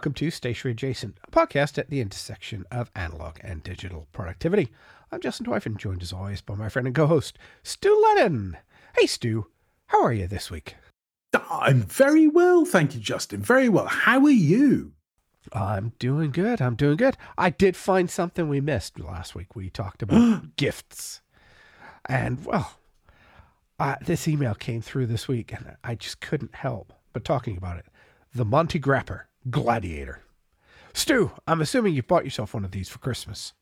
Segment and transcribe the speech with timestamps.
[0.00, 4.70] welcome to Stationery Adjacent, a podcast at the intersection of analog and digital productivity.
[5.12, 8.56] I'm Justin Twyford, joined as always by my friend and co host, Stu Lennon.
[8.96, 9.48] Hey, Stu,
[9.88, 10.76] how are you this week?
[11.50, 13.42] I'm very well, thank you, Justin.
[13.42, 13.88] Very well.
[13.88, 14.94] How are you?
[15.52, 16.62] I'm doing good.
[16.62, 17.18] I'm doing good.
[17.36, 19.54] I did find something we missed last week.
[19.54, 21.20] We talked about gifts.
[22.06, 22.72] And, well,
[23.78, 27.76] uh, this email came through this week, and I just couldn't help but talking about
[27.76, 27.84] it.
[28.34, 30.22] The Montegrappa Gladiator.
[30.92, 33.52] Stu, I'm assuming you bought yourself one of these for Christmas.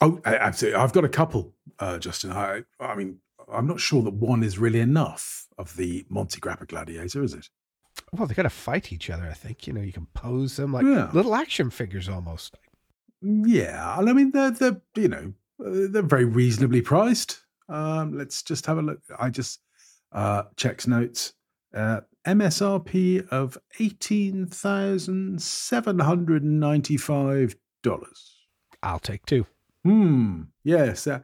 [0.00, 0.80] Oh, absolutely.
[0.80, 2.32] I've got a couple, uh, Justin.
[2.32, 3.18] I, I mean,
[3.50, 7.48] I'm not sure that one is really enough of the Montegrappa Gladiator, is it?
[8.12, 9.24] Well, they got to fight each other.
[9.24, 11.10] I think you know you can pose them like yeah.
[11.12, 12.56] little action figures almost.
[13.22, 15.32] Yeah, I mean they're they're you know
[15.64, 17.40] uh, they're very reasonably priced.
[17.68, 19.00] Um, let's just have a look.
[19.18, 19.60] I just
[20.12, 21.34] uh, checks notes.
[21.72, 28.36] Uh, MSRP of eighteen thousand seven hundred and ninety-five dollars.
[28.82, 29.46] I'll take two.
[29.84, 30.42] Hmm.
[30.62, 31.06] Yes.
[31.06, 31.20] Uh,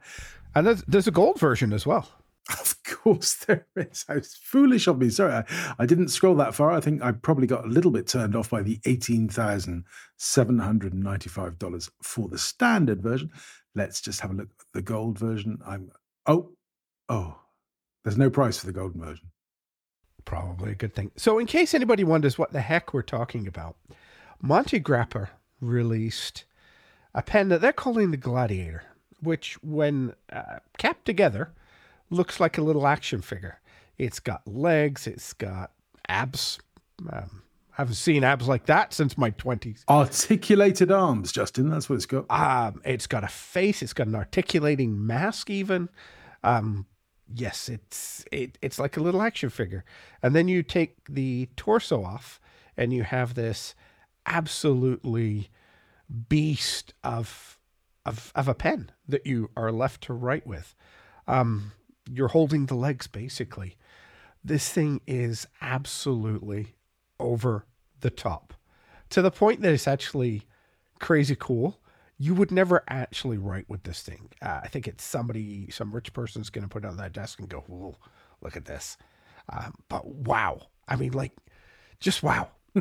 [0.53, 2.07] and there's, there's a gold version as well.
[2.59, 4.03] Of course there is.
[4.09, 5.09] I was foolish of me.
[5.09, 5.45] Sorry, I,
[5.79, 6.71] I, didn't scroll that far.
[6.71, 9.85] I think I probably got a little bit turned off by the eighteen thousand
[10.17, 13.31] seven hundred and ninety-five dollars for the standard version.
[13.73, 15.59] Let's just have a look at the gold version.
[15.65, 15.91] I'm
[16.25, 16.51] oh
[17.09, 17.39] oh,
[18.03, 19.30] there's no price for the gold version.
[20.25, 21.11] Probably a good thing.
[21.15, 23.75] So, in case anybody wonders what the heck we're talking about,
[24.43, 26.45] Montegrappa released
[27.13, 28.83] a pen that they're calling the Gladiator,
[29.21, 31.51] which, when uh, kept together,
[32.09, 33.59] looks like a little action figure.
[33.97, 35.71] It's got legs, it's got
[36.07, 36.59] abs.
[37.11, 39.83] Um, I haven't seen abs like that since my 20s.
[39.89, 41.69] Articulated arms, Justin.
[41.69, 42.25] That's what it's got.
[42.29, 43.81] Um, it's got a face.
[43.81, 45.89] It's got an articulating mask, even.
[46.43, 46.85] Um,
[47.33, 49.83] yes, it's it, it's like a little action figure.
[50.21, 52.39] And then you take the torso off,
[52.77, 53.75] and you have this
[54.25, 55.49] absolutely
[56.29, 57.59] beast of
[58.05, 60.75] of of a pen that you are left to write with.
[61.27, 61.71] Um,
[62.09, 63.77] you're holding the legs basically.
[64.43, 66.75] This thing is absolutely
[67.19, 67.65] over
[67.99, 68.55] the top
[69.11, 70.43] to the point that it's actually
[70.99, 71.79] crazy cool
[72.21, 74.29] you would never actually write with this thing.
[74.43, 77.39] Uh, I think it's somebody, some rich person's going to put it on that desk
[77.39, 77.97] and go, "Whoa,
[78.43, 78.95] look at this!"
[79.49, 81.31] Um, but wow, I mean, like,
[81.99, 82.49] just wow.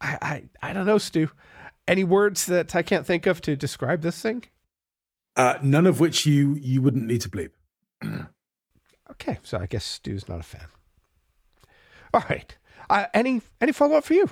[0.00, 1.28] I, I, I don't know, Stu.
[1.86, 4.44] Any words that I can't think of to describe this thing?
[5.36, 7.50] Uh, none of which you you wouldn't need to bleep.
[9.10, 10.68] okay, so I guess Stu's not a fan.
[12.14, 12.56] All right.
[12.88, 14.30] Uh, any any follow up for you?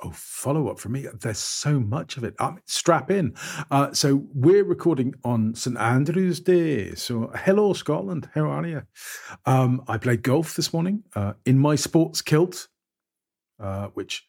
[0.00, 1.06] Oh, follow up for me.
[1.20, 2.36] There's so much of it.
[2.38, 3.34] Um, strap in.
[3.68, 6.94] Uh, so we're recording on St Andrew's Day.
[6.94, 8.28] So hello, Scotland.
[8.32, 8.82] How are you?
[9.44, 12.68] Um, I played golf this morning uh, in my sports kilt,
[13.58, 14.28] uh, which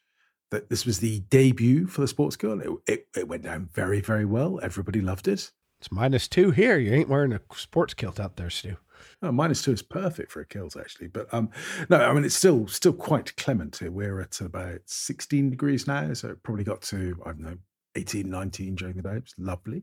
[0.50, 2.62] that this was the debut for the sports kilt.
[2.62, 4.58] It, it, it went down very, very well.
[4.64, 5.52] Everybody loved it.
[5.80, 6.78] It's minus two here.
[6.78, 8.76] You ain't wearing a sports kilt out there, Stu.
[9.22, 11.08] Oh, minus two is perfect for a kilt, actually.
[11.08, 11.50] But um,
[11.88, 13.90] no, I mean it's still still quite clement here.
[13.90, 17.58] We're at about 16 degrees now, so it probably got to I don't know
[17.96, 19.16] 18, 19 during the day.
[19.16, 19.82] It was lovely.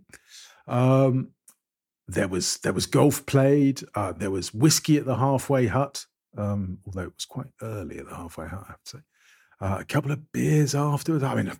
[0.68, 1.30] Um,
[2.08, 3.82] there was there was golf played.
[3.96, 6.06] Uh, there was whiskey at the halfway hut,
[6.38, 9.00] um, although it was quite early at the halfway hut, I have to say.
[9.60, 11.24] Uh, a couple of beers afterwards.
[11.24, 11.52] I mean,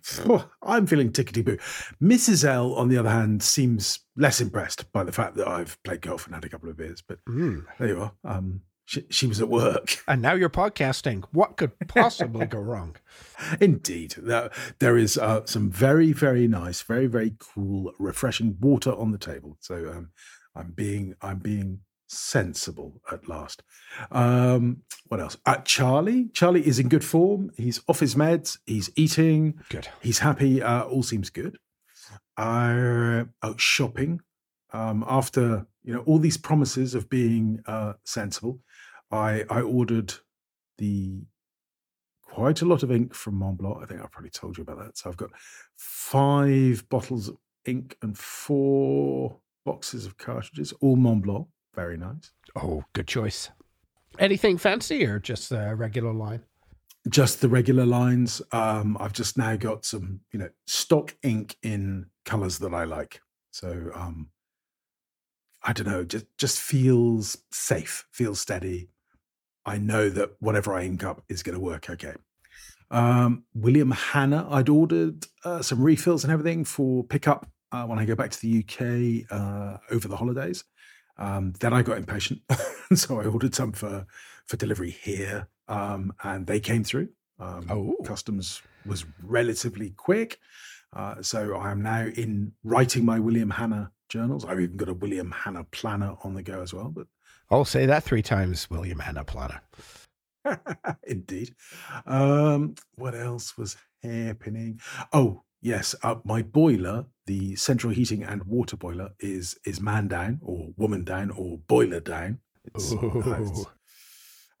[0.62, 1.58] I'm feeling tickety boo.
[2.00, 2.44] Mrs.
[2.44, 6.26] L, on the other hand, seems less impressed by the fact that I've played golf
[6.26, 7.02] and had a couple of beers.
[7.02, 7.64] But mm.
[7.78, 8.12] there you are.
[8.24, 9.96] Um, she, she, was at work.
[10.08, 11.24] And now you're podcasting.
[11.32, 12.96] What could possibly go wrong?
[13.60, 14.14] Indeed.
[14.16, 19.18] There, there is uh, some very, very nice, very, very cool, refreshing water on the
[19.18, 19.58] table.
[19.60, 20.10] So um,
[20.54, 23.62] I'm being I'm being sensible at last.
[24.10, 25.36] Um, what else?
[25.46, 26.28] Uh, Charlie.
[26.32, 27.50] Charlie is in good form.
[27.56, 28.58] He's off his meds.
[28.66, 29.60] He's eating.
[29.68, 29.88] Good.
[30.00, 30.60] He's happy.
[30.60, 31.58] Uh, all seems good.
[32.36, 34.20] Uh, out shopping.
[34.72, 38.60] Um, after you know all these promises of being uh, sensible,
[39.10, 40.14] I I ordered
[40.78, 41.22] the
[42.22, 43.82] quite a lot of ink from Montblanc.
[43.82, 44.98] I think I probably told you about that.
[44.98, 45.30] So I've got
[45.76, 51.46] five bottles of ink and four boxes of cartridges, all Montblanc.
[51.78, 52.32] Very nice.
[52.56, 53.50] Oh, good choice.
[54.18, 56.42] Anything fancy or just a regular line?
[57.08, 58.42] Just the regular lines.
[58.50, 63.20] Um, I've just now got some, you know, stock ink in colors that I like.
[63.52, 64.30] So um,
[65.62, 68.88] I don't know, just just feels safe, feels steady.
[69.64, 72.14] I know that whatever I ink up is going to work okay.
[72.90, 78.04] Um, William Hannah, I'd ordered uh, some refills and everything for pickup uh, when I
[78.04, 80.64] go back to the UK uh, over the holidays.
[81.18, 82.42] Um, then I got impatient,
[82.94, 84.06] so I ordered some for
[84.46, 87.08] for delivery here, um, and they came through.
[87.40, 87.96] Um, oh.
[88.04, 90.38] Customs was relatively quick.
[90.94, 94.44] Uh, so I am now in writing my William Hannah journals.
[94.44, 96.88] I've even got a William Hannah planner on the go as well.
[96.88, 97.06] But
[97.50, 99.60] I'll say that three times, William Hannah planner.
[101.06, 101.54] Indeed.
[102.06, 104.80] Um, what else was happening?
[105.12, 110.40] Oh, yes, uh, my boiler, the central heating and water boiler, is is man down
[110.42, 112.40] or woman down or boiler down.
[112.64, 113.64] It's, uh,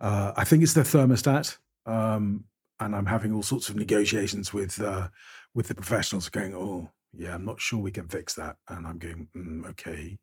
[0.00, 1.56] uh, I think it's the thermostat,
[1.86, 2.44] um,
[2.80, 5.08] and I'm having all sorts of negotiations with uh,
[5.54, 8.98] with the professionals, going, "Oh, yeah, I'm not sure we can fix that," and I'm
[8.98, 10.18] going, mm, "Okay."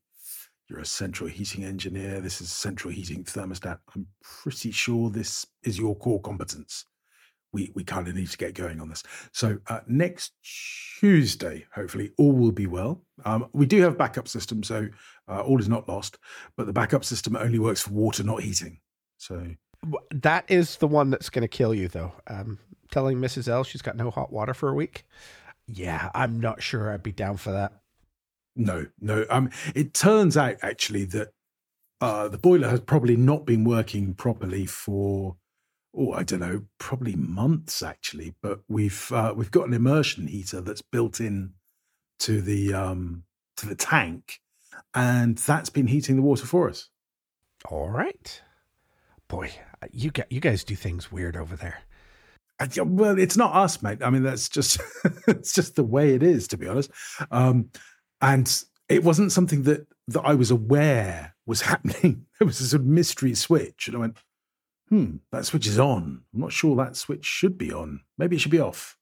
[0.68, 2.20] You're a central heating engineer.
[2.22, 3.78] This is central heating thermostat.
[3.96, 6.86] I'm pretty sure this is your core competence.
[7.56, 9.02] We we kind of need to get going on this.
[9.32, 10.34] So uh, next
[11.00, 13.02] Tuesday, hopefully, all will be well.
[13.24, 14.90] Um, we do have backup system, so
[15.28, 16.18] uh, all is not lost.
[16.58, 18.80] But the backup system only works for water, not heating.
[19.18, 19.48] So
[20.12, 22.14] that is the one that's going to kill you, though.
[22.28, 22.60] Um,
[22.92, 23.48] telling Mrs.
[23.48, 25.06] L she's got no hot water for a week.
[25.68, 27.74] Yeah, I'm not sure I'd be down for that.
[28.56, 29.26] No, no.
[29.30, 31.30] Um, it turns out actually that
[32.02, 35.36] uh, the boiler has probably not been working properly for,
[35.98, 38.34] oh, I don't know, probably months actually.
[38.42, 41.54] But we've uh, we've got an immersion heater that's built in
[42.20, 43.24] to the um,
[43.58, 44.42] to the tank,
[44.94, 46.90] and that's been heating the water for us.
[47.70, 48.42] All right,
[49.28, 49.52] boy,
[49.92, 51.80] you got you guys do things weird over there.
[52.78, 54.02] well, it's not us, mate.
[54.02, 54.80] I mean, that's just
[55.28, 56.92] it's just the way it is, to be honest.
[57.32, 57.70] Um,
[58.22, 62.26] and it wasn't something that that I was aware was happening.
[62.40, 64.18] It was a sort of mystery switch, and I went,
[64.90, 66.22] "Hmm, that switch is on.
[66.34, 68.02] I'm not sure that switch should be on.
[68.18, 68.98] Maybe it should be off."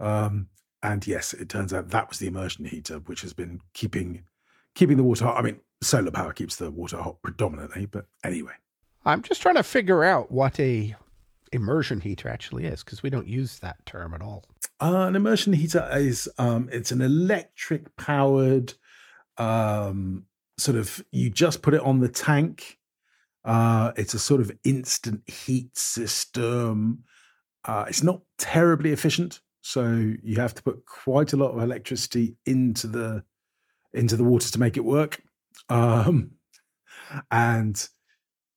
[0.00, 0.48] Um,
[0.82, 4.24] and yes, it turns out that was the immersion heater, which has been keeping
[4.74, 5.38] keeping the water hot.
[5.38, 8.52] I mean, solar power keeps the water hot predominantly, but anyway.
[9.04, 10.94] I'm just trying to figure out what a
[11.52, 14.44] immersion heater actually is because we don't use that term at all.
[14.80, 18.74] Uh, an immersion heater is um, it's an electric powered
[19.38, 20.24] um,
[20.58, 22.77] sort of you just put it on the tank.
[23.48, 27.02] Uh, it's a sort of instant heat system.
[27.64, 32.36] Uh, it's not terribly efficient, so you have to put quite a lot of electricity
[32.44, 33.24] into the
[33.94, 35.22] into the water to make it work.
[35.70, 36.32] Um,
[37.30, 37.88] and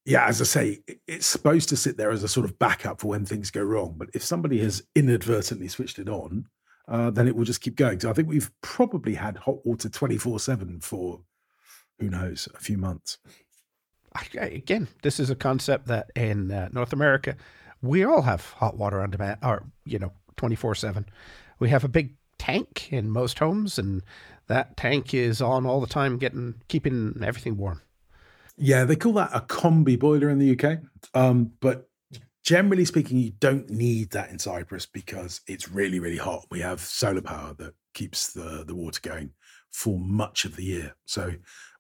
[0.06, 3.08] yeah, as I say, it's supposed to sit there as a sort of backup for
[3.08, 3.96] when things go wrong.
[3.98, 6.48] But if somebody has inadvertently switched it on,
[6.90, 8.02] uh, then it will just keep going.
[8.02, 11.22] So I think we've probably had hot water 24 7 for
[11.98, 13.20] who knows, a few months.
[14.34, 17.36] Again, this is a concept that in uh, North America,
[17.81, 21.06] we all have hot water on demand, or, you know, 24 7.
[21.60, 24.02] We have a big tank in most homes, and
[24.48, 27.81] that tank is on all the time, getting keeping everything warm.
[28.58, 30.80] Yeah, they call that a combi boiler in the UK.
[31.13, 31.90] Um, but
[32.44, 36.46] generally speaking, you don't need that in Cyprus because it's really, really hot.
[36.52, 39.31] We have solar power that keeps the, the water going
[39.72, 40.96] for much of the year.
[41.06, 41.34] So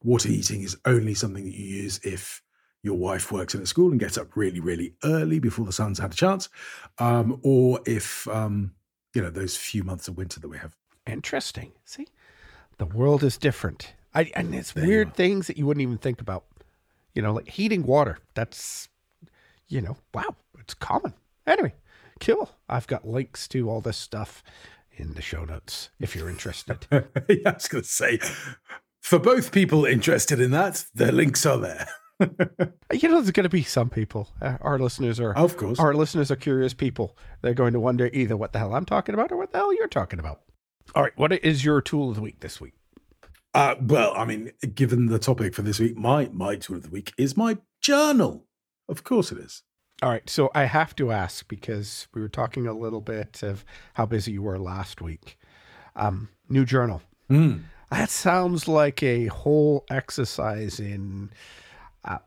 [0.03, 2.41] water heating is only something that you use if
[2.83, 5.99] your wife works in a school and gets up really, really early before the sun's
[5.99, 6.49] had a chance,
[6.97, 8.73] um, or if um,
[9.13, 10.75] you know those few months of winter that we have.
[11.05, 11.73] Interesting.
[11.85, 12.07] See,
[12.77, 13.93] the world is different.
[14.13, 16.45] I, and it's there weird things that you wouldn't even think about.
[17.13, 18.19] You know, like heating water.
[18.35, 18.87] That's,
[19.67, 21.13] you know, wow, it's common.
[21.45, 21.73] Anyway,
[22.19, 22.51] cool.
[22.69, 24.43] I've got links to all this stuff
[25.01, 26.87] in the show notes if you're interested.
[26.91, 27.01] yeah,
[27.45, 28.19] I was going to say,
[29.01, 31.87] for both people interested in that, the links are there.
[32.19, 34.29] you know, there's going to be some people.
[34.41, 37.17] Uh, our listeners are, of course, our listeners are curious people.
[37.41, 39.73] They're going to wonder either what the hell I'm talking about or what the hell
[39.73, 40.41] you're talking about.
[40.93, 42.73] All right, what is your tool of the week this week?
[43.53, 46.89] Uh, well, I mean, given the topic for this week, my my tool of the
[46.89, 48.45] week is my journal.
[48.87, 49.63] Of course, it is.
[50.01, 53.63] All right, so I have to ask because we were talking a little bit of
[53.93, 55.37] how busy you were last week.
[55.95, 57.03] Um, new journal.
[57.29, 57.65] Mm.
[57.91, 61.29] That sounds like a whole exercise in.
[62.03, 62.17] Uh,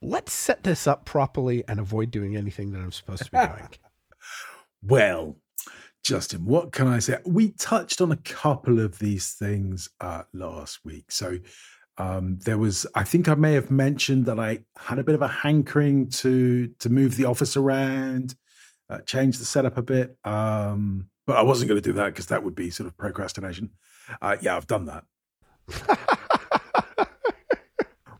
[0.00, 3.68] let's set this up properly and avoid doing anything that I'm supposed to be doing.
[4.82, 5.36] well,
[6.02, 7.18] Justin, what can I say?
[7.26, 11.12] We touched on a couple of these things uh, last week.
[11.12, 11.38] So
[11.98, 15.22] um, there was, I think I may have mentioned that I had a bit of
[15.22, 18.34] a hankering to to move the office around,
[18.88, 20.16] uh, change the setup a bit.
[20.24, 23.70] Um, but I wasn't going to do that because that would be sort of procrastination.
[24.20, 25.04] Uh, yeah, I've done that.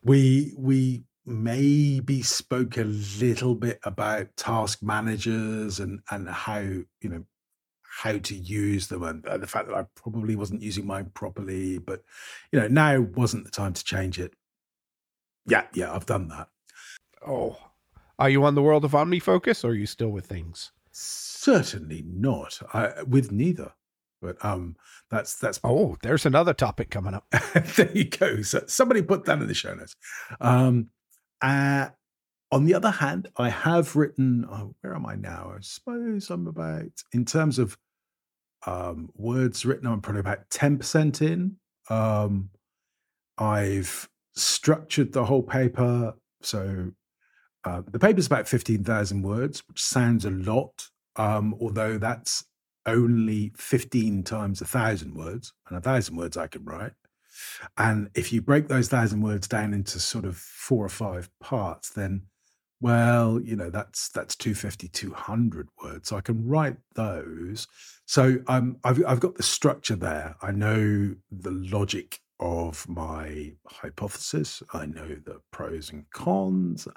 [0.04, 7.24] we we maybe spoke a little bit about task managers and and how you know
[8.02, 11.78] how to use them and the fact that I probably wasn't using mine properly.
[11.78, 12.02] But,
[12.52, 14.34] you know, now wasn't the time to change it.
[15.46, 16.48] Yeah, yeah, I've done that.
[17.26, 17.58] Oh,
[18.18, 20.72] are you on the world of OmniFocus or are you still with things?
[20.92, 22.60] certainly not.
[22.72, 23.72] I, with neither.
[24.20, 24.76] But um,
[25.10, 25.60] that's that's.
[25.64, 27.26] Oh, there's another topic coming up.
[27.76, 28.42] there you go.
[28.42, 29.96] So somebody put that in the show notes.
[30.40, 30.90] Um,
[31.40, 31.88] uh,
[32.52, 34.46] on the other hand, I have written.
[34.50, 35.54] Oh, where am I now?
[35.56, 37.78] I suppose I'm about in terms of
[38.66, 39.86] um, words written.
[39.86, 41.56] I'm probably about ten percent in.
[41.88, 42.50] Um,
[43.38, 46.14] I've structured the whole paper.
[46.42, 46.92] So
[47.64, 52.44] uh, the paper's about 15,000 words, which sounds a lot, um, although that's
[52.86, 55.52] only 15 times a thousand words.
[55.68, 56.92] And a thousand words I can write.
[57.78, 61.90] And if you break those thousand words down into sort of four or five parts,
[61.90, 62.22] then
[62.80, 66.08] well, you know, that's that's 250, 200 words.
[66.08, 67.66] So I can write those.
[68.06, 70.34] So um, I've, I've got the structure there.
[70.42, 74.62] I know the logic of my hypothesis.
[74.72, 76.88] I know the pros and cons.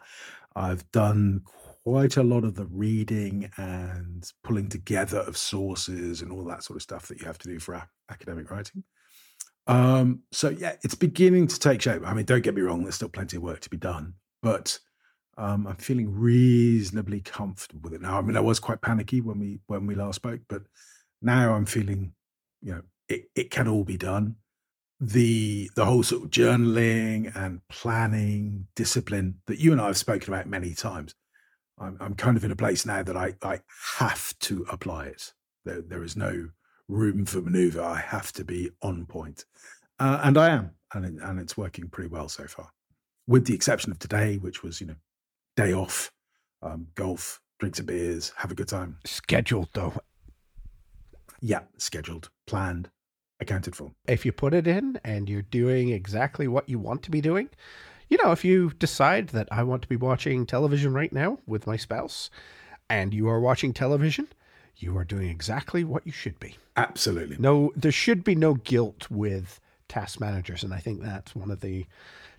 [0.55, 1.41] I've done
[1.83, 6.77] quite a lot of the reading and pulling together of sources and all that sort
[6.77, 8.83] of stuff that you have to do for academic writing.
[9.67, 12.03] Um, so yeah, it's beginning to take shape.
[12.05, 14.79] I mean, don't get me wrong, there's still plenty of work to be done, but
[15.37, 18.17] um, I'm feeling reasonably comfortable with it now.
[18.17, 20.63] I mean, I was quite panicky when we when we last spoke, but
[21.21, 22.13] now I'm feeling,
[22.61, 24.35] you know, it, it can all be done
[24.99, 30.33] the the whole sort of journaling and planning discipline that you and I have spoken
[30.33, 31.15] about many times.
[31.79, 33.59] I'm, I'm kind of in a place now that I, I
[33.97, 35.33] have to apply it.
[35.65, 36.49] There, there is no
[36.87, 37.81] room for maneuver.
[37.81, 39.45] I have to be on point.
[39.99, 40.71] Uh, and I am.
[40.93, 42.69] And, it, and it's working pretty well so far,
[43.25, 44.95] with the exception of today, which was, you know,
[45.55, 46.11] day off,
[46.61, 48.97] um, golf, drink some beers, have a good time.
[49.05, 49.93] Scheduled, though.
[51.41, 52.89] Yeah, scheduled, planned,
[53.39, 53.91] accounted for.
[54.07, 57.49] If you put it in and you're doing exactly what you want to be doing,
[58.09, 61.67] you know, if you decide that I want to be watching television right now with
[61.67, 62.29] my spouse
[62.89, 64.27] and you are watching television,
[64.77, 66.57] you are doing exactly what you should be.
[66.75, 67.37] Absolutely.
[67.39, 70.63] No, there should be no guilt with task managers.
[70.63, 71.85] And I think that's one of the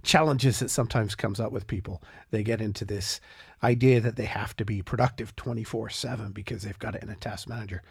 [0.05, 2.03] challenges that sometimes comes up with people.
[2.31, 3.21] They get into this
[3.63, 7.17] idea that they have to be productive 24 7 because they've got it in a
[7.17, 7.83] task manager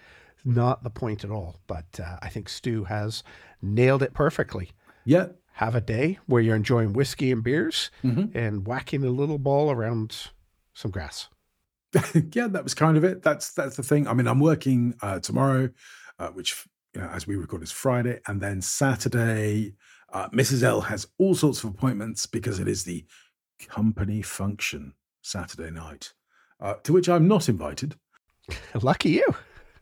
[0.46, 1.55] not the point at all.
[1.67, 3.24] But uh, I think Stu has
[3.62, 4.72] nailed it perfectly.
[5.05, 5.27] Yeah.
[5.53, 8.36] Have a day where you're enjoying whiskey and beers mm-hmm.
[8.38, 10.29] and whacking a little ball around
[10.74, 11.29] some grass.
[12.34, 13.22] yeah, that was kind of it.
[13.22, 14.08] That's that's the thing.
[14.08, 15.70] I mean, I'm working uh, tomorrow,
[16.17, 16.65] uh, which
[16.96, 19.75] you know, as we record is Friday, and then Saturday.
[20.13, 20.62] Uh, Mrs.
[20.62, 23.03] L has all sorts of appointments because it is the
[23.67, 24.93] company function
[25.24, 26.13] Saturday night,
[26.62, 27.96] uh, to which I'm not invited.
[28.82, 29.25] Lucky you.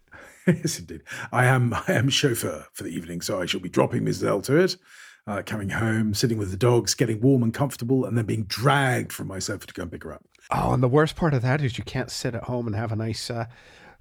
[0.47, 1.01] yes, indeed.
[1.33, 1.73] I am.
[1.87, 4.25] I am chauffeur for the evening, so I shall be dropping Mrs.
[4.25, 4.77] L to it,
[5.27, 9.11] uh, coming home, sitting with the dogs, getting warm and comfortable, and then being dragged
[9.11, 10.25] from my sofa to go and pick her up.
[10.49, 12.93] Oh, and the worst part of that is you can't sit at home and have
[12.93, 13.47] a nice, uh,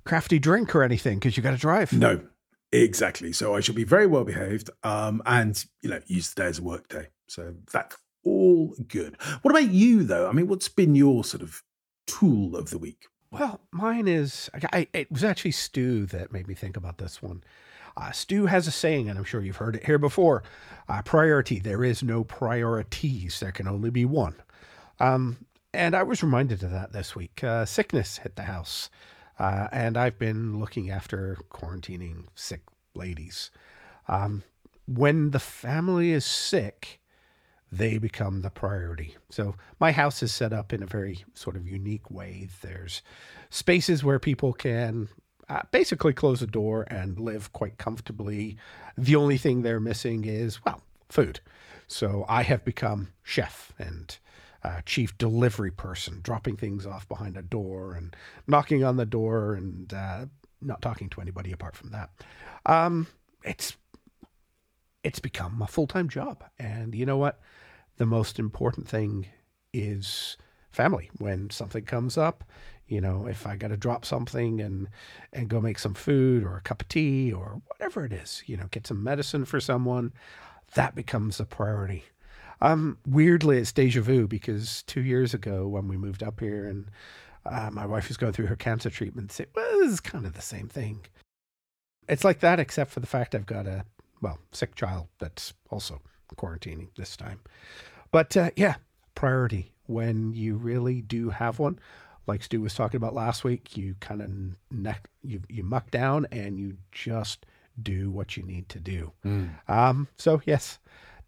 [0.05, 1.93] crafty drink or anything because you got to drive.
[1.93, 2.21] No,
[2.73, 3.33] exactly.
[3.33, 6.59] So I shall be very well behaved, um, and you know, use the day as
[6.59, 7.09] a work day.
[7.29, 9.17] So that's all good.
[9.43, 10.29] What about you, though?
[10.29, 11.63] I mean, what's been your sort of
[12.07, 13.07] tool of the week?
[13.31, 14.51] Well, mine is.
[14.73, 17.43] I, it was actually Stu that made me think about this one.
[17.97, 20.43] Uh, Stu has a saying, and I'm sure you've heard it here before
[20.89, 21.59] uh, priority.
[21.59, 24.37] There is no priorities, there can only be one.
[24.99, 27.43] Um, and I was reminded of that this week.
[27.45, 28.91] Uh, sickness hit the house,
[29.41, 32.61] uh, and I've been looking after quarantining sick
[32.95, 33.51] ladies.
[34.07, 34.43] Um,
[34.87, 37.01] when the family is sick,
[37.73, 39.17] they become the priority.
[39.31, 42.49] So my house is set up in a very sort of unique way.
[42.61, 43.01] There's
[43.49, 45.09] spaces where people can
[45.49, 48.59] uh, basically close the door and live quite comfortably.
[48.99, 51.41] The only thing they're missing is, well, food.
[51.87, 54.19] So I have become chef and
[54.63, 58.15] uh, chief delivery person, dropping things off behind a door and
[58.47, 60.27] knocking on the door and uh,
[60.61, 62.11] not talking to anybody apart from that.
[62.67, 63.07] Um,
[63.45, 63.77] it's
[65.03, 67.41] it's become a full time job, and you know what?
[68.01, 69.27] the most important thing
[69.75, 70.39] is
[70.71, 71.11] family.
[71.19, 72.45] When something comes up,
[72.89, 74.89] you know, if I got to drop something and
[75.35, 78.57] and go make some food or a cup of tea or whatever it is, you
[78.57, 80.15] know, get some medicine for someone,
[80.75, 82.05] that becomes a priority.
[82.61, 86.91] Um, weirdly, it's deja vu because two years ago when we moved up here and
[87.47, 90.69] uh, my wife was going through her cancer treatment, it was kind of the same
[90.69, 91.01] thing.
[92.09, 93.85] It's like that, except for the fact I've got a
[94.21, 96.01] well sick child that's also
[96.37, 97.41] quarantining this time.
[98.11, 98.77] But uh, yeah,
[99.15, 101.79] priority when you really do have one.
[102.27, 104.31] Like Stu was talking about last week, you kind of
[104.71, 107.45] neck you you muck down and you just
[107.83, 109.13] do what you need to do.
[109.25, 109.51] Mm.
[109.69, 110.79] Um, so yes,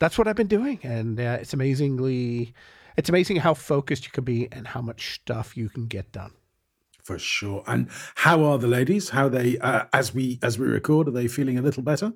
[0.03, 2.55] that's what I've been doing, and uh, it's amazingly,
[2.97, 6.33] it's amazing how focused you can be and how much stuff you can get done.
[7.05, 7.63] For sure.
[7.69, 9.11] And how are the ladies?
[9.11, 11.07] How they uh, as we as we record?
[11.07, 12.15] Are they feeling a little better?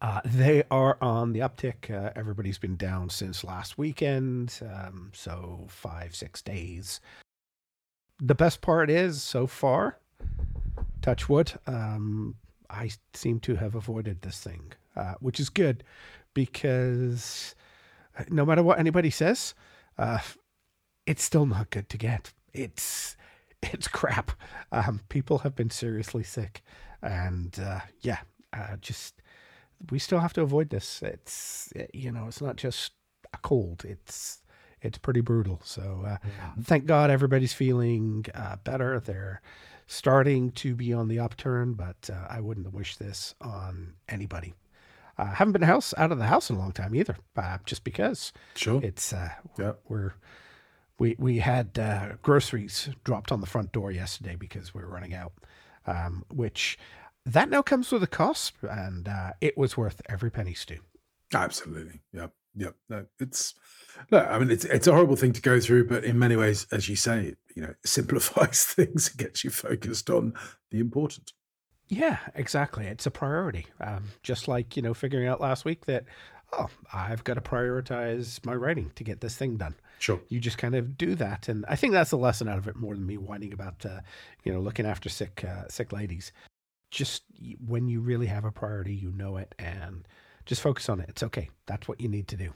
[0.00, 1.90] Uh, they are on the uptick.
[1.90, 7.00] Uh, everybody's been down since last weekend, um, so five six days.
[8.20, 9.98] The best part is so far,
[11.02, 11.52] touch wood.
[11.66, 12.36] Um,
[12.70, 15.82] I seem to have avoided this thing, uh, which is good
[16.38, 17.56] because
[18.28, 19.54] no matter what anybody says,
[19.98, 20.20] uh,
[21.04, 22.32] it's still not good to get.
[22.52, 23.16] It's
[23.60, 24.30] it's crap.
[24.70, 26.62] Um, people have been seriously sick,
[27.02, 28.18] and uh, yeah,
[28.52, 29.20] uh, just
[29.90, 31.02] we still have to avoid this.
[31.02, 32.92] It's you know, it's not just
[33.32, 33.84] a cold.
[33.84, 34.40] It's
[34.80, 35.60] it's pretty brutal.
[35.64, 36.52] So uh, yeah.
[36.62, 39.00] thank God everybody's feeling uh, better.
[39.00, 39.42] They're
[39.88, 44.54] starting to be on the upturn, but uh, I wouldn't wish this on anybody.
[45.18, 47.82] I haven't been house out of the house in a long time either, uh, just
[47.84, 48.32] because.
[48.54, 48.80] Sure.
[48.82, 49.72] It's uh, yeah.
[49.88, 50.12] we're
[50.98, 55.14] we we had uh, groceries dropped on the front door yesterday because we were running
[55.14, 55.32] out,
[55.86, 56.78] um, which
[57.26, 60.78] that now comes with a cost, and uh, it was worth every penny, Stu.
[61.34, 62.00] Absolutely.
[62.12, 62.32] Yep.
[62.56, 62.74] Yep.
[62.88, 63.54] No, it's
[64.10, 66.66] no, I mean it's it's a horrible thing to go through, but in many ways,
[66.72, 70.34] as you say, you know, simplifies things and gets you focused on
[70.70, 71.32] the important.
[71.88, 72.86] Yeah, exactly.
[72.86, 73.66] It's a priority.
[73.80, 76.04] Um, just like, you know, figuring out last week that,
[76.52, 79.74] oh, I've got to prioritize my writing to get this thing done.
[79.98, 80.20] Sure.
[80.28, 81.48] You just kind of do that.
[81.48, 84.00] And I think that's the lesson out of it more than me whining about, uh,
[84.44, 86.32] you know, looking after sick, uh, sick ladies.
[86.90, 87.24] Just
[87.66, 90.06] when you really have a priority, you know it and
[90.46, 91.08] just focus on it.
[91.08, 91.50] It's okay.
[91.66, 92.52] That's what you need to do.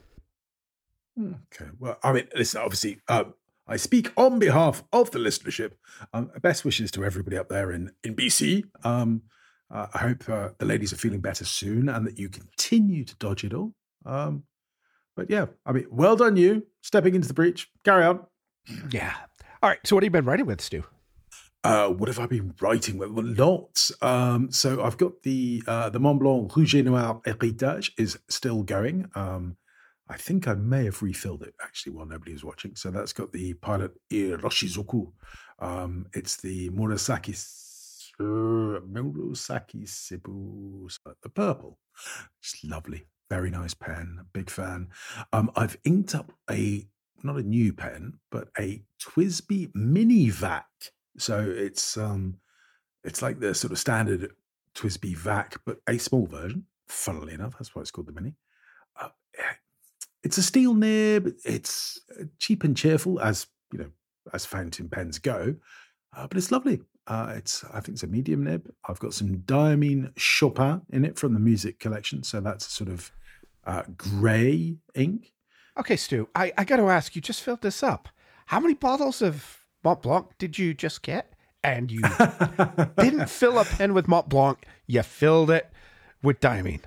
[1.19, 1.69] Okay.
[1.79, 3.35] Well, I mean, listen, obviously, um,
[3.67, 5.71] I speak on behalf of the listenership.
[6.13, 8.63] Um, best wishes to everybody up there in, in BC.
[8.83, 9.23] Um,
[9.71, 13.15] uh, I hope uh, the ladies are feeling better soon and that you continue to
[13.15, 13.73] dodge it all.
[14.05, 14.43] Um,
[15.15, 17.69] but yeah, I mean, well done you stepping into the breach.
[17.83, 18.25] Carry on.
[18.91, 19.13] Yeah.
[19.61, 19.79] All right.
[19.85, 20.83] So what have you been writing with, Stu?
[21.63, 23.11] Uh, what have I been writing with?
[23.11, 23.91] Well, lots.
[24.01, 28.63] Um, so I've got the uh, the Mont Blanc Rouge et Noir Héritage is still
[28.63, 29.09] going.
[29.15, 29.55] Um,
[30.09, 32.75] I think I may have refilled it actually while nobody was watching.
[32.75, 35.11] So that's got the pilot Iroshizuku.
[35.59, 37.33] Um, it's the Murasaki
[38.19, 38.23] uh,
[38.81, 40.87] Murasaki Shikibu,
[41.21, 41.79] the purple.
[42.39, 44.19] It's lovely, very nice pen.
[44.33, 44.89] Big fan.
[45.31, 46.87] Um, I've inked up a
[47.23, 50.65] not a new pen, but a TWSBI Mini Vac.
[51.17, 52.37] So it's um,
[53.03, 54.31] it's like the sort of standard
[54.75, 56.65] TWSBI Vac, but a small version.
[56.87, 58.35] Funnily enough, that's why it's called the Mini.
[58.99, 59.09] Uh,
[60.23, 61.33] it's a steel nib.
[61.45, 63.89] It's uh, cheap and cheerful, as you know,
[64.33, 65.55] as fountain pens go,
[66.15, 66.81] uh, but it's lovely.
[67.05, 68.71] Uh, it's I think it's a medium nib.
[68.87, 73.11] I've got some Diamine Chopin in it from the music collection, so that's sort of
[73.65, 75.33] uh, grey ink.
[75.77, 77.15] Okay, Stu, I, I got to ask.
[77.15, 78.07] You just filled this up.
[78.45, 81.33] How many bottles of Mont Blanc did you just get?
[81.63, 82.01] And you
[82.97, 84.65] didn't fill a pen with Mont Blanc.
[84.85, 85.71] You filled it
[86.21, 86.81] with Diamine.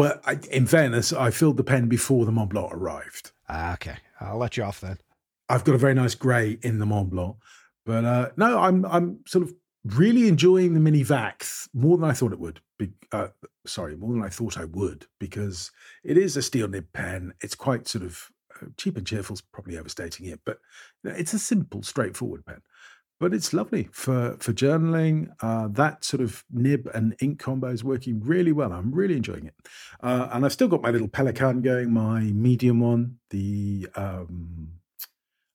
[0.00, 3.32] Well, I, in fairness, I filled the pen before the Mont Blanc arrived.
[3.50, 4.96] Ah, okay, I'll let you off then.
[5.50, 7.36] I've got a very nice grey in the Mont Blanc,
[7.84, 9.52] but uh, no, I'm I'm sort of
[9.84, 12.62] really enjoying the mini Vax more than I thought it would.
[12.78, 13.28] Be, uh,
[13.66, 15.70] sorry, more than I thought I would because
[16.02, 17.34] it is a steel nib pen.
[17.42, 19.34] It's quite sort of uh, cheap and cheerful.
[19.34, 20.60] Is probably overstating it, but
[21.04, 22.62] it's a simple, straightforward pen
[23.20, 25.28] but it's lovely for for journaling.
[25.40, 28.72] Uh, that sort of nib and ink combo is working really well.
[28.72, 29.54] I'm really enjoying it,
[30.02, 34.72] uh, and I've still got my little Pelikan going, my medium one, the um,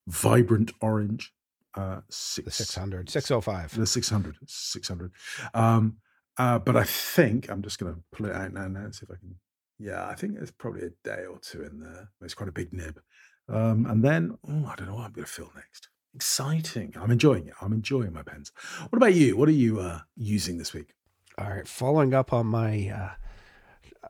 [0.07, 1.33] vibrant orange,
[1.73, 3.75] uh, six, the 600, 605.
[3.75, 5.11] the 600, 600.
[5.55, 5.97] Um,
[6.37, 9.11] uh, but I think I'm just going to pull it out now, and see if
[9.11, 9.35] I can.
[9.79, 12.09] Yeah, I think there's probably a day or two in there.
[12.21, 13.01] It's quite a big nib.
[13.49, 16.93] Um, and then, oh, I don't know what I'm going to fill next exciting.
[16.99, 17.53] I'm enjoying it.
[17.61, 18.51] I'm enjoying my pens.
[18.89, 19.35] What about you?
[19.35, 20.95] What are you uh, using this week?
[21.37, 23.09] All right, following up on my uh,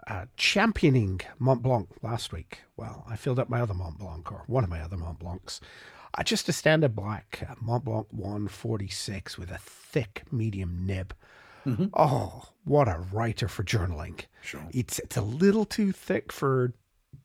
[0.08, 2.62] uh, championing Mont Blanc last week.
[2.78, 5.60] Well, I filled up my other Mont Blanc, or one of my other Mont Blancs.
[6.14, 11.16] Uh, just a standard black uh, Mont Blanc 146 with a thick medium nib.
[11.66, 11.88] Mm-hmm.
[11.96, 14.22] Oh, what a writer for journaling!
[14.44, 14.62] Sure.
[14.72, 16.74] It's it's a little too thick for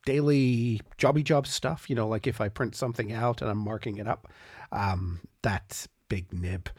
[0.05, 1.87] daily jobby job stuff.
[1.87, 4.27] You know, like if I print something out and I'm marking it up,
[4.71, 6.69] um, that big nib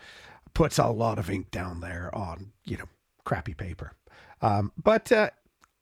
[0.54, 2.88] puts a lot of ink down there on, you know,
[3.24, 3.92] crappy paper.
[4.40, 5.30] Um, but uh,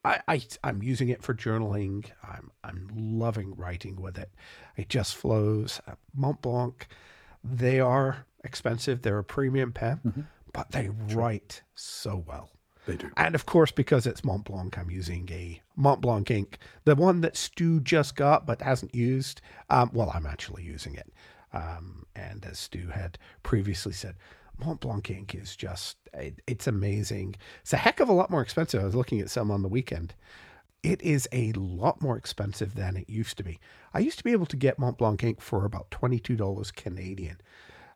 [0.04, 2.06] I, I am using it for journaling.
[2.22, 4.30] I'm I'm loving writing with it.
[4.76, 5.80] It just flows.
[5.86, 6.86] Uh, Mont Blanc,
[7.42, 9.02] they are expensive.
[9.02, 10.20] They're a premium pen, mm-hmm.
[10.52, 12.50] but they write so well.
[12.86, 13.10] They do.
[13.16, 17.20] And of course, because it's Mont Blanc, I'm using a Mont Blanc ink, the one
[17.20, 19.42] that Stu just got but hasn't used.
[19.68, 21.12] Um, well, I'm actually using it.
[21.52, 24.16] Um, and as Stu had previously said,
[24.58, 27.36] Mont Blanc ink is just, it, it's amazing.
[27.62, 28.82] It's a heck of a lot more expensive.
[28.82, 30.14] I was looking at some on the weekend.
[30.82, 33.58] It is a lot more expensive than it used to be.
[33.92, 37.38] I used to be able to get Mont Blanc ink for about $22 Canadian.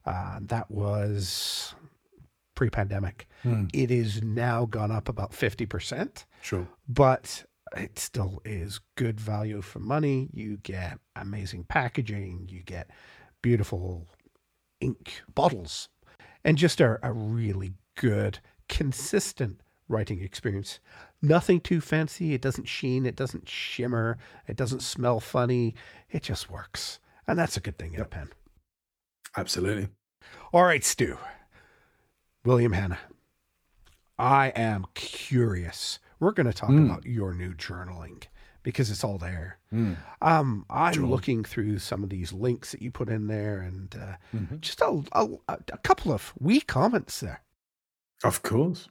[0.05, 1.75] Uh, that was
[2.55, 3.27] pre pandemic.
[3.43, 3.67] Hmm.
[3.73, 6.69] It is now gone up about 50%, Sure.
[6.88, 7.45] but
[7.77, 10.29] it still is good value for money.
[10.33, 12.90] You get amazing packaging, you get
[13.44, 14.07] beautiful
[14.80, 15.90] ink bottles,
[16.44, 18.38] and just a, a really good,
[18.70, 20.80] consistent writing experience.
[21.20, 22.33] Nothing too fancy.
[22.33, 24.16] It doesn't sheen, it doesn't shimmer,
[24.48, 25.74] it doesn't smell funny.
[26.11, 27.00] It just works.
[27.28, 28.30] And that's a good thing in a pen.
[29.37, 29.88] Absolutely.
[30.54, 31.18] All right, Stu.
[32.46, 32.98] William Hannah.
[34.18, 35.98] I am curious.
[36.18, 36.87] We're going to talk Mm.
[36.87, 38.24] about your new journaling
[38.64, 39.59] because it's all there.
[39.72, 39.96] Mm.
[40.20, 44.16] Um, I'm looking through some of these links that you put in there, and uh,
[44.37, 44.61] Mhm.
[44.61, 47.42] just a, a, a couple of wee comments there.
[48.24, 48.88] Of course.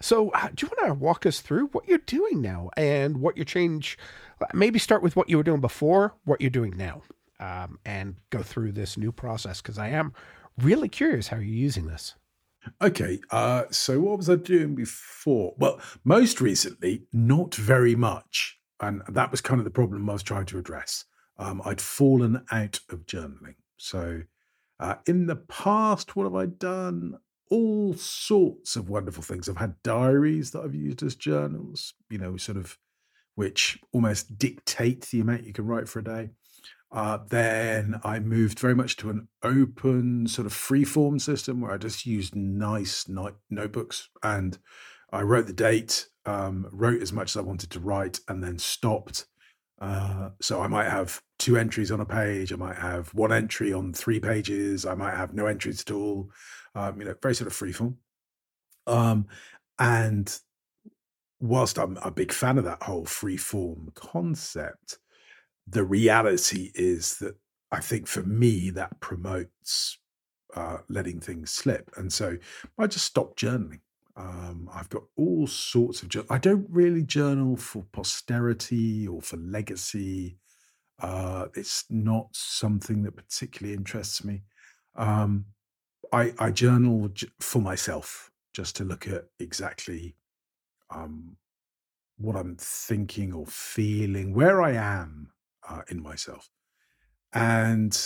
[0.00, 3.36] So, uh, do you want to walk us through what you're doing now and what
[3.36, 3.96] your change?
[4.52, 7.02] Maybe start with what you were doing before, what you're doing now,
[7.38, 10.12] um, and go through this new process because I am
[10.58, 12.16] really curious how you're using this.
[12.80, 15.54] Okay, uh, so what was I doing before?
[15.58, 18.58] Well, most recently, not very much.
[18.82, 21.04] And that was kind of the problem I was trying to address.
[21.38, 23.54] Um, I'd fallen out of journaling.
[23.78, 24.22] So
[24.80, 27.18] uh, in the past, what have I done?
[27.50, 29.48] All sorts of wonderful things.
[29.48, 32.76] I've had diaries that I've used as journals, you know, sort of
[33.34, 36.30] which almost dictate the amount you can write for a day.
[36.90, 41.72] Uh, then I moved very much to an open sort of free form system where
[41.72, 44.58] I just used nice notebooks and
[45.10, 48.58] I wrote the date, um, wrote as much as I wanted to write, and then
[48.58, 49.26] stopped.
[49.80, 52.52] Uh, so I might have two entries on a page.
[52.52, 54.86] I might have one entry on three pages.
[54.86, 56.30] I might have no entries at all.
[56.74, 57.96] Um, you know, very sort of free form.
[58.86, 59.26] Um,
[59.78, 60.38] and
[61.40, 64.98] whilst I'm a big fan of that whole free form concept,
[65.66, 67.34] the reality is that
[67.70, 69.98] I think for me that promotes
[70.54, 72.36] uh, letting things slip, and so
[72.78, 73.80] I just stopped journaling.
[74.16, 76.10] Um, I've got all sorts of.
[76.30, 80.36] I don't really journal for posterity or for legacy.
[81.00, 84.42] Uh, it's not something that particularly interests me.
[84.96, 85.46] Um,
[86.12, 90.14] I, I journal for myself, just to look at exactly
[90.90, 91.36] um,
[92.18, 95.30] what I'm thinking or feeling, where I am
[95.68, 96.50] uh, in myself.
[97.32, 97.98] And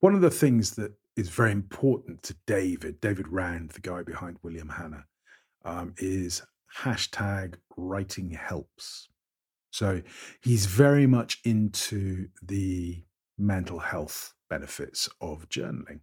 [0.00, 4.36] one of the things that is very important to David, David Rand, the guy behind
[4.42, 5.04] William Hannah,
[5.64, 6.42] um, is
[6.82, 9.08] hashtag writing helps.
[9.70, 10.02] So
[10.42, 13.02] he's very much into the
[13.38, 16.00] mental health benefits of journaling.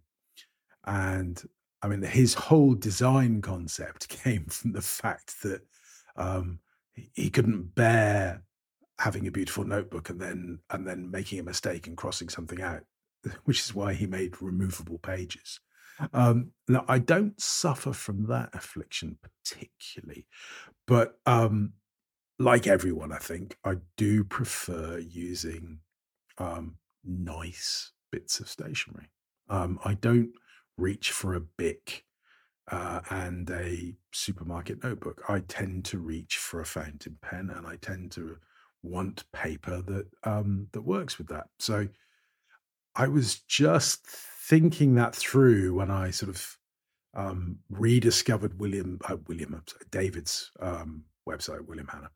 [0.86, 1.42] And
[1.82, 5.62] I mean, his whole design concept came from the fact that
[6.16, 6.60] um,
[6.92, 8.42] he he couldn't bear
[9.00, 12.82] having a beautiful notebook and then and then making a mistake and crossing something out,
[13.44, 15.60] which is why he made removable pages.
[16.12, 20.26] Um, now, I don't suffer from that affliction particularly,
[20.86, 21.74] but um,
[22.38, 25.78] like everyone, I think I do prefer using
[26.38, 29.10] um, nice bits of stationery.
[29.48, 30.32] Um, I don't
[30.76, 32.04] reach for a Bic
[32.70, 35.22] uh, and a supermarket notebook.
[35.28, 38.38] I tend to reach for a fountain pen, and I tend to
[38.82, 41.46] want paper that um, that works with that.
[41.58, 41.88] So
[42.96, 46.58] I was just thinking that through when I sort of
[47.14, 52.10] um, rediscovered William uh, William David's um, website, William Hannah.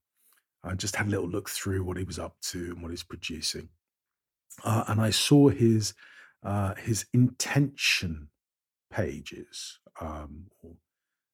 [0.64, 3.04] I just had a little look through what he was up to and what he's
[3.04, 3.68] producing,
[4.64, 5.94] uh, and I saw his
[6.42, 8.28] uh, his intention
[8.90, 9.78] pages.
[10.00, 10.46] Um,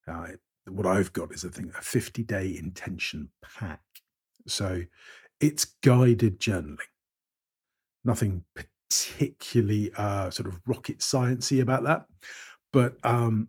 [0.07, 0.29] uh,
[0.67, 3.81] what I've got is I think a 50 day intention pack.
[4.47, 4.83] So
[5.41, 6.79] it's guided journaling.
[8.05, 8.45] Nothing
[8.95, 12.07] particularly uh, sort of rocket sciencey about that,
[12.73, 13.49] but um,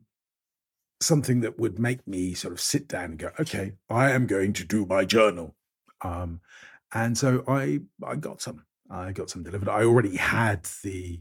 [1.02, 4.54] something that would make me sort of sit down and go, okay, I am going
[4.54, 5.56] to do my journal.
[6.02, 6.42] Um,
[6.94, 8.64] and so I I got some.
[8.90, 9.68] I got some delivered.
[9.68, 11.20] I already had the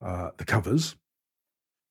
[0.00, 0.96] uh, the covers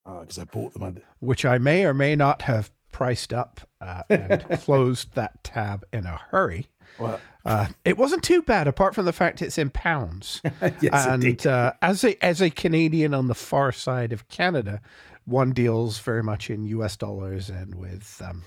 [0.04, 0.84] because I bought them.
[0.84, 5.86] Under, which I may or may not have priced up uh, and closed that tab
[5.93, 6.67] in a hurry.
[7.00, 10.41] Well, Uh, it wasn't too bad, apart from the fact it's in pounds.
[10.82, 14.82] yes, and uh, as a as a Canadian on the far side of Canada,
[15.26, 16.97] one deals very much in U.S.
[16.97, 18.43] dollars and with um,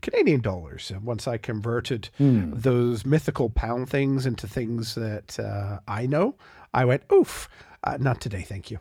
[0.00, 0.90] Canadian dollars.
[0.90, 2.52] And once I converted Hmm.
[2.52, 6.34] those mythical pound things into things that uh, I know,
[6.74, 7.48] I went, "Oof,
[7.84, 8.80] uh, not today, thank you."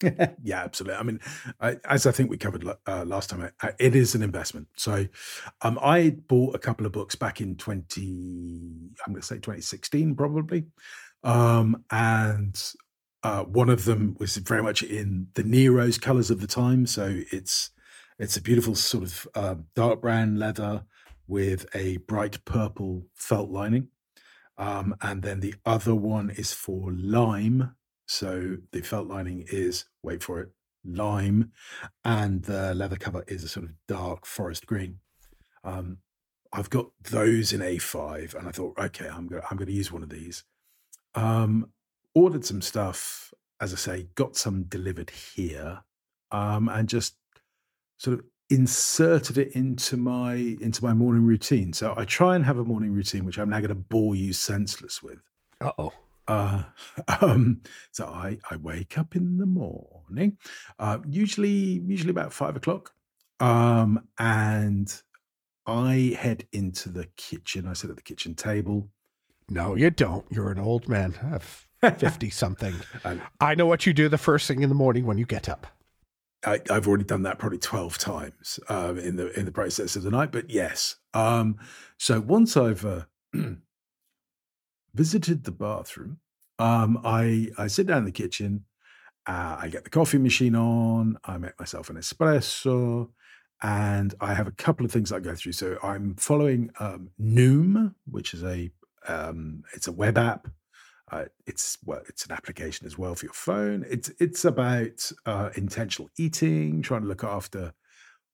[0.42, 0.98] yeah, absolutely.
[0.98, 1.20] I mean,
[1.60, 4.68] I, as I think we covered uh, last time, I, it is an investment.
[4.76, 5.06] So,
[5.62, 8.90] um, I bought a couple of books back in twenty.
[9.06, 10.66] I'm going to say 2016, probably,
[11.24, 12.62] um, and
[13.22, 16.86] uh, one of them was very much in the Nero's colors of the time.
[16.86, 17.70] So it's
[18.18, 20.84] it's a beautiful sort of uh, dark brown leather
[21.26, 23.88] with a bright purple felt lining.
[24.58, 27.74] Um, and then the other one is for lime
[28.06, 30.50] so the felt lining is, wait for it,
[30.84, 31.52] lime,
[32.04, 35.00] and the leather cover is a sort of dark forest green.
[35.64, 35.98] Um,
[36.52, 39.92] I've got those in A5, and I thought, okay, I'm gonna I'm going to use
[39.92, 40.44] one of these.
[41.14, 41.70] Um,
[42.14, 45.82] ordered some stuff, as I say, got some delivered here,
[46.30, 47.16] um, and just
[47.98, 51.72] sort of inserted it into my into my morning routine.
[51.72, 54.32] So I try and have a morning routine, which I'm now going to bore you
[54.32, 55.18] senseless with.
[55.60, 55.92] Oh.
[56.28, 56.64] Uh,
[57.20, 57.62] um,
[57.92, 60.38] so I, I wake up in the morning,
[60.78, 61.50] uh, usually
[61.86, 62.92] usually about five o'clock,
[63.40, 65.02] um, and
[65.66, 67.66] I head into the kitchen.
[67.66, 68.88] I sit at the kitchen table.
[69.48, 70.24] No, you don't.
[70.30, 71.66] You're an old man of
[71.98, 72.74] fifty something.
[73.40, 75.66] I know what you do the first thing in the morning when you get up.
[76.44, 80.02] I, have already done that probably twelve times um, in the in the process of
[80.02, 80.32] the night.
[80.32, 81.58] But yes, um,
[81.98, 83.02] so once I've uh,
[84.96, 86.18] visited the bathroom.
[86.58, 88.64] Um, I I sit down in the kitchen.
[89.26, 91.18] Uh, I get the coffee machine on.
[91.24, 93.10] I make myself an espresso,
[93.62, 95.52] and I have a couple of things I go through.
[95.52, 98.70] So I'm following um, Noom, which is a
[99.06, 100.48] um, it's a web app.
[101.12, 103.84] Uh, it's well, it's an application as well for your phone.
[103.88, 107.74] It's it's about uh, intentional eating, trying to look after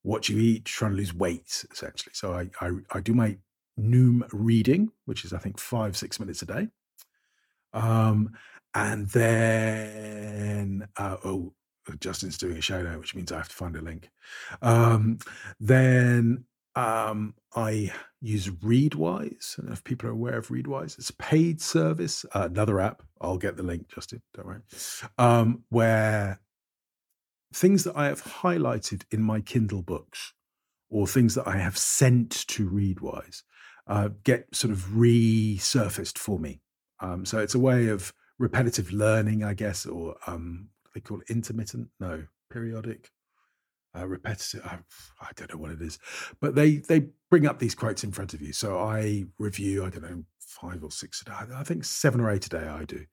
[0.02, 2.12] what you eat, trying to lose weight, essentially.
[2.14, 3.36] So I I, I do my
[3.78, 6.68] Noom reading, which is I think five six minutes a day.
[7.72, 8.32] Um,
[8.74, 11.54] and then uh, oh,
[12.00, 14.10] Justin's doing a show now, which means I have to find a link.
[14.60, 15.18] Um,
[15.60, 19.58] then um, I use Readwise.
[19.68, 20.98] I if people are aware of Readwise.
[20.98, 23.02] It's a paid service, uh, another app.
[23.20, 24.22] I'll get the link, Justin.
[24.34, 24.60] Don't worry.
[25.18, 26.40] Um, where
[27.52, 30.32] things that I have highlighted in my Kindle books
[30.88, 33.42] or things that I have sent to Readwise
[33.86, 36.60] uh, get sort of resurfaced for me.
[37.00, 41.30] Um, so it's a way of repetitive learning, I guess, or um, they call it
[41.30, 43.10] intermittent, no, periodic,
[43.96, 44.64] uh, repetitive.
[44.64, 44.78] I,
[45.20, 45.98] I, don't know what it is,
[46.40, 48.52] but they they bring up these quotes in front of you.
[48.52, 51.54] So I review, I don't know, five or six a day.
[51.54, 53.04] I think seven or eight a day I do,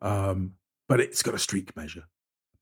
[0.00, 0.52] um,
[0.88, 2.04] but it's got a streak measure.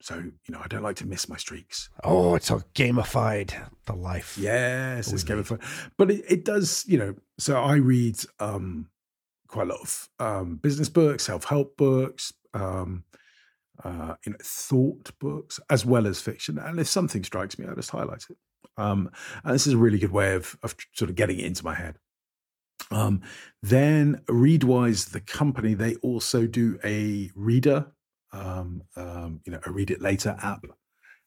[0.02, 1.90] So, you know, I don't like to miss my streaks.
[2.04, 3.52] Oh, it's a gamified
[3.84, 4.38] the life.
[4.38, 5.62] Yes, it's gamified.
[5.98, 8.88] But it, it, does, you know, so I read um
[9.46, 13.04] quite a lot of um business books, self-help books, um
[13.84, 16.58] uh, you know, thought books as well as fiction.
[16.58, 18.36] And if something strikes me, I just highlight it.
[18.76, 19.10] Um,
[19.44, 21.74] and this is a really good way of of sort of getting it into my
[21.74, 21.96] head.
[22.90, 23.22] Um,
[23.62, 27.92] then Readwise, the company, they also do a reader
[28.32, 30.64] um, um, you know, a read it later app.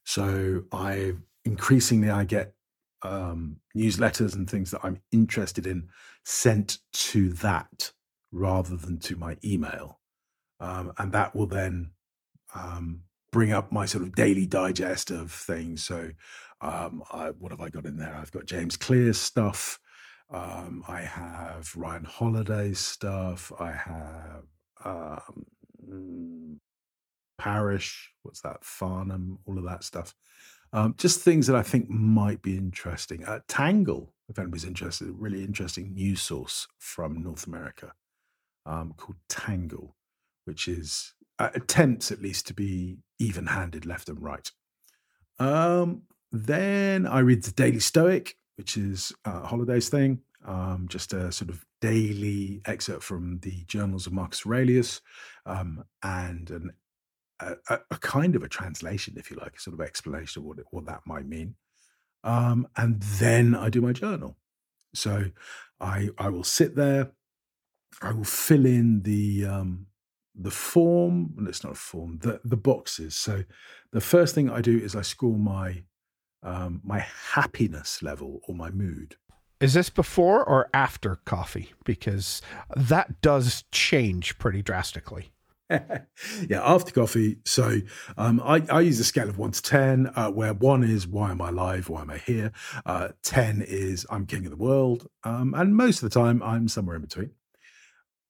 [0.05, 1.13] So I
[1.45, 2.53] increasingly I get
[3.01, 5.89] um, newsletters and things that I'm interested in
[6.25, 7.91] sent to that
[8.31, 9.99] rather than to my email,
[10.59, 11.91] um, and that will then
[12.55, 15.83] um, bring up my sort of daily digest of things.
[15.83, 16.11] So
[16.61, 18.15] um, I, what have I got in there?
[18.15, 19.79] I've got James Clear's stuff.
[20.87, 23.51] I have Ryan Holiday's stuff.
[23.59, 24.43] I have
[24.83, 26.59] um,
[27.43, 30.15] Parrish, what's that, Farnam, all of that stuff.
[30.71, 33.25] Um, just things that I think might be interesting.
[33.25, 37.91] Uh, Tangle, if anybody's interested, a really interesting news source from North America
[38.65, 39.97] um, called Tangle,
[40.45, 44.49] which is uh, attempts at least to be even handed left and right.
[45.37, 51.29] Um, then I read the Daily Stoic, which is a Holiday's thing, um, just a
[51.29, 55.01] sort of daily excerpt from the journals of Marcus Aurelius
[55.45, 56.71] um, and an
[57.39, 60.59] a, a, kind of a translation, if you like, a sort of explanation of what,
[60.59, 61.55] it, what that might mean.
[62.23, 64.37] Um, and then I do my journal.
[64.93, 65.25] So
[65.79, 67.11] I I will sit there,
[68.01, 69.87] I will fill in the um,
[70.35, 71.33] the form.
[71.35, 72.19] Well, it's not a form.
[72.21, 73.15] The the boxes.
[73.15, 73.43] So
[73.91, 75.83] the first thing I do is I score my
[76.43, 79.15] um, my happiness level or my mood.
[79.59, 81.73] Is this before or after coffee?
[81.85, 82.41] Because
[82.75, 85.32] that does change pretty drastically.
[86.49, 87.37] yeah, after coffee.
[87.45, 87.79] So
[88.17, 91.31] um, I, I, use a scale of one to 10, uh, where one is why
[91.31, 91.89] am I alive?
[91.89, 92.51] Why am I here?
[92.85, 95.07] Uh, 10 is I'm king of the world.
[95.23, 97.31] Um, and most of the time, I'm somewhere in between.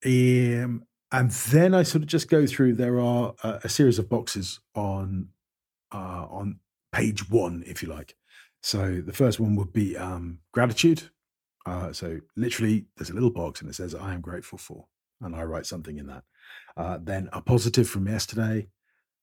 [0.06, 4.10] Um, and then I sort of just go through, there are a, a series of
[4.10, 5.30] boxes on
[5.94, 6.60] uh, on
[6.92, 8.16] page one, if you like.
[8.62, 11.10] So the first one would be um, gratitude.
[11.66, 14.88] Uh, so literally, there's a little box and it says, I am grateful for.
[15.22, 16.24] And I write something in that.
[16.76, 18.68] Uh, then a positive from yesterday.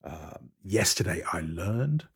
[0.05, 0.35] Uh,
[0.65, 2.07] yesterday, I learned.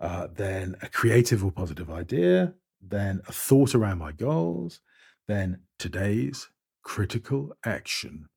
[0.00, 2.54] Uh, then a creative or positive idea.
[2.80, 4.80] Then a thought around my goals.
[5.26, 6.48] Then today's
[6.82, 8.28] critical action.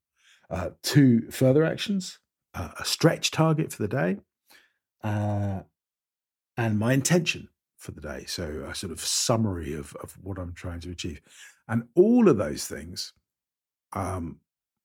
[0.50, 2.18] Uh, two further actions
[2.54, 4.16] uh, a stretch target for the day
[5.02, 5.60] uh,
[6.56, 8.24] and my intention for the day.
[8.26, 11.20] So a sort of summary of, of what I'm trying to achieve.
[11.68, 13.12] And all of those things,
[13.92, 14.38] um,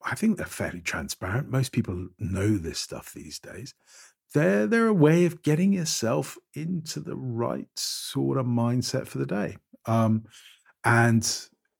[0.09, 1.49] I think they're fairly transparent.
[1.49, 3.73] Most people know this stuff these days.
[4.33, 9.25] They're, they're a way of getting yourself into the right sort of mindset for the
[9.25, 9.57] day.
[9.85, 10.23] Um,
[10.85, 11.29] and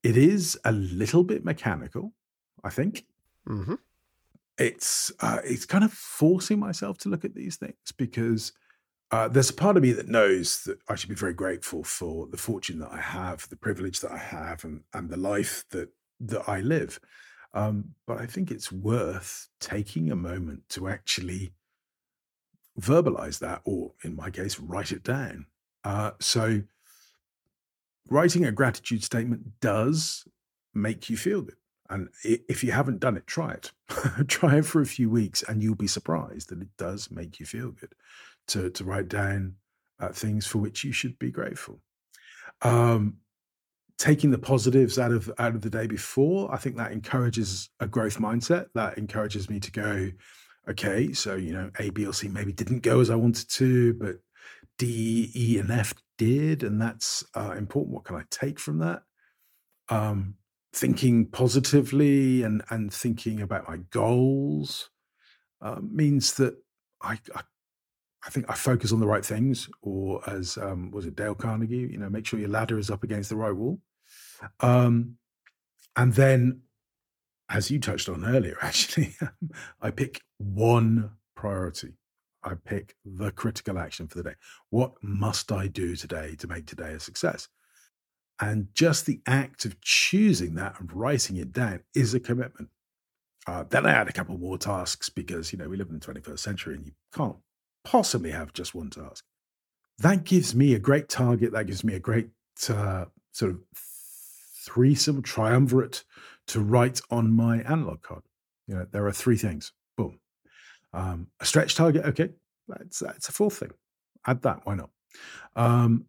[0.03, 2.13] it is a little bit mechanical,
[2.63, 3.05] I think.
[3.47, 3.75] Mm-hmm.
[4.57, 8.51] It's uh, it's kind of forcing myself to look at these things because
[9.11, 12.27] uh, there's a part of me that knows that I should be very grateful for
[12.27, 15.89] the fortune that I have, the privilege that I have, and and the life that
[16.21, 16.99] that I live.
[17.53, 21.53] Um, but I think it's worth taking a moment to actually
[22.79, 25.47] verbalize that, or in my case, write it down.
[25.83, 26.61] Uh, so,
[28.09, 30.27] writing a gratitude statement does
[30.73, 31.55] make you feel good.
[31.89, 33.71] And if you haven't done it, try it.
[34.27, 37.45] try it for a few weeks, and you'll be surprised that it does make you
[37.45, 37.95] feel good
[38.47, 39.55] to to write down
[39.99, 41.79] uh, things for which you should be grateful.
[42.61, 43.17] Um,
[43.97, 47.87] taking the positives out of out of the day before, I think that encourages a
[47.87, 48.67] growth mindset.
[48.75, 50.11] That encourages me to go,
[50.69, 53.93] okay, so you know, A, B, or C maybe didn't go as I wanted to,
[53.95, 54.17] but
[54.77, 57.95] D, E, and F did, and that's uh, important.
[57.95, 59.01] What can I take from that?
[59.89, 60.35] Um,
[60.73, 64.89] thinking positively and and thinking about my goals
[65.61, 66.55] uh, means that
[67.01, 67.41] I, I
[68.25, 71.89] I think I focus on the right things, or as um, was it Dale Carnegie?
[71.91, 73.79] You know, make sure your ladder is up against the right wall.
[74.59, 75.17] Um,
[75.95, 76.61] and then,
[77.49, 79.15] as you touched on earlier, actually,
[79.81, 81.93] I pick one priority.
[82.43, 84.35] I pick the critical action for the day.
[84.69, 87.49] What must I do today to make today a success?
[88.39, 92.69] And just the act of choosing that and writing it down is a commitment.
[93.47, 96.05] Uh, then I add a couple more tasks because you know we live in the
[96.05, 97.37] 21st century and you can't
[97.83, 99.23] possibly have just one task.
[99.99, 101.53] That gives me a great target.
[101.53, 102.29] That gives me a great
[102.69, 103.59] uh, sort of
[104.67, 106.03] threesome triumvirate
[106.47, 108.23] to write on my analog card.
[108.67, 109.71] You know, there are three things.
[109.95, 110.19] Boom.
[110.93, 112.05] Um, a stretch target.
[112.05, 112.29] Okay,
[112.67, 113.71] that's that's a fourth thing.
[114.25, 114.61] Add that.
[114.65, 114.89] Why not?
[115.55, 116.05] Um,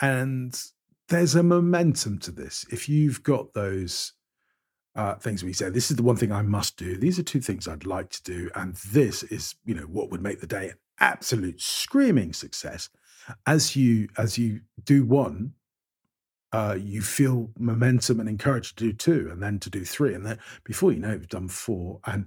[0.00, 0.58] and
[1.08, 2.64] there's a momentum to this.
[2.70, 4.14] If you've got those
[4.94, 6.96] uh, things we say, this is the one thing I must do.
[6.96, 10.22] These are two things I'd like to do, and this is, you know, what would
[10.22, 12.88] make the day an absolute screaming success.
[13.46, 15.52] As you as you do one,
[16.52, 20.26] uh, you feel momentum and encouraged to do two, and then to do three, and
[20.26, 22.00] then before you know, it, you've done four.
[22.06, 22.26] And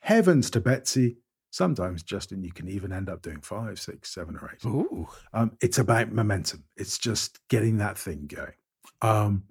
[0.00, 1.18] heavens to Betsy,
[1.50, 4.64] sometimes Justin, you can even end up doing five, six, seven, or eight.
[4.64, 5.08] Ooh.
[5.34, 6.64] Um, it's about momentum.
[6.76, 8.54] It's just getting that thing going.
[9.02, 9.44] Um,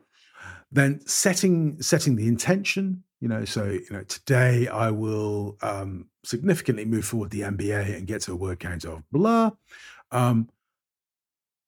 [0.72, 3.04] then setting setting the intention.
[3.20, 8.08] You know, so you know, today I will um, significantly move forward the MBA and
[8.08, 9.52] get to a word count of blah.
[10.12, 10.50] Um,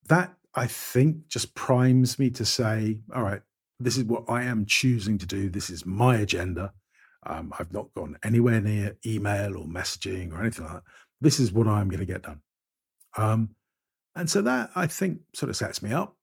[0.07, 3.41] that I think just primes me to say, all right,
[3.79, 5.49] this is what I am choosing to do.
[5.49, 6.73] This is my agenda.
[7.25, 10.83] Um, I've not gone anywhere near email or messaging or anything like that.
[11.19, 12.41] This is what I'm going to get done.
[13.17, 13.55] Um,
[14.15, 16.15] and so that I think sort of sets me up.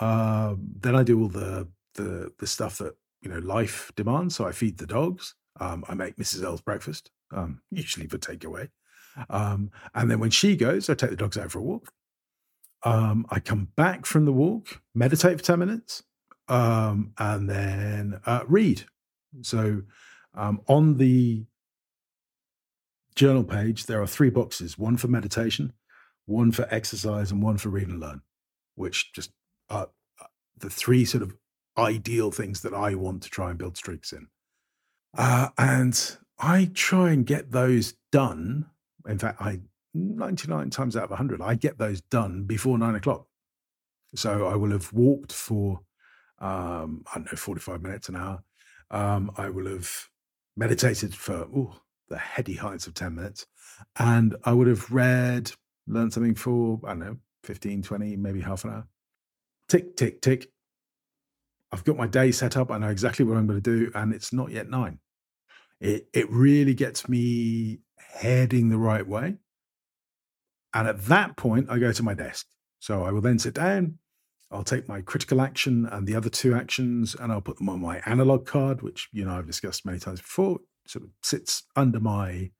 [0.00, 4.36] Um, then I do all the, the the stuff that you know life demands.
[4.36, 5.34] So I feed the dogs.
[5.58, 6.44] Um, I make Mrs.
[6.44, 8.68] L's breakfast, um, usually for takeaway.
[9.30, 11.90] Um, and then when she goes, I take the dogs out for a walk.
[12.86, 16.04] Um, I come back from the walk, meditate for 10 minutes,
[16.46, 18.84] um, and then uh, read.
[19.42, 19.82] So
[20.36, 21.46] um, on the
[23.16, 25.72] journal page, there are three boxes one for meditation,
[26.26, 28.22] one for exercise, and one for read and learn,
[28.76, 29.32] which just
[29.68, 29.88] are
[30.22, 30.26] uh,
[30.56, 31.34] the three sort of
[31.76, 34.28] ideal things that I want to try and build streaks in.
[35.18, 38.66] Uh, and I try and get those done.
[39.08, 39.58] In fact, I
[39.96, 43.26] 99 times out of 100, I get those done before nine o'clock.
[44.14, 45.80] So I will have walked for,
[46.38, 48.42] um, I don't know, 45 minutes, an hour.
[48.90, 49.90] Um, I will have
[50.56, 51.72] meditated for ooh,
[52.08, 53.46] the heady heights of 10 minutes.
[53.98, 55.52] And I would have read,
[55.86, 58.88] learned something for, I don't know, 15, 20, maybe half an hour.
[59.68, 60.48] Tick, tick, tick.
[61.72, 62.70] I've got my day set up.
[62.70, 63.90] I know exactly what I'm going to do.
[63.94, 65.00] And it's not yet nine.
[65.80, 69.36] It, it really gets me heading the right way
[70.76, 72.46] And at that point, I go to my desk.
[72.80, 73.98] So I will then sit down.
[74.50, 77.80] I'll take my critical action and the other two actions, and I'll put them on
[77.80, 80.58] my analog card, which you know I've discussed many times before.
[80.86, 82.50] Sort of sits under my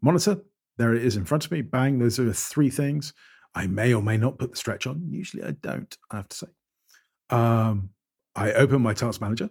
[0.00, 0.40] monitor.
[0.78, 1.60] There it is in front of me.
[1.60, 1.98] Bang!
[1.98, 3.12] Those are three things.
[3.54, 5.06] I may or may not put the stretch on.
[5.10, 5.94] Usually, I don't.
[6.10, 6.46] I have to say.
[7.28, 7.90] Um,
[8.34, 9.50] I open my task manager,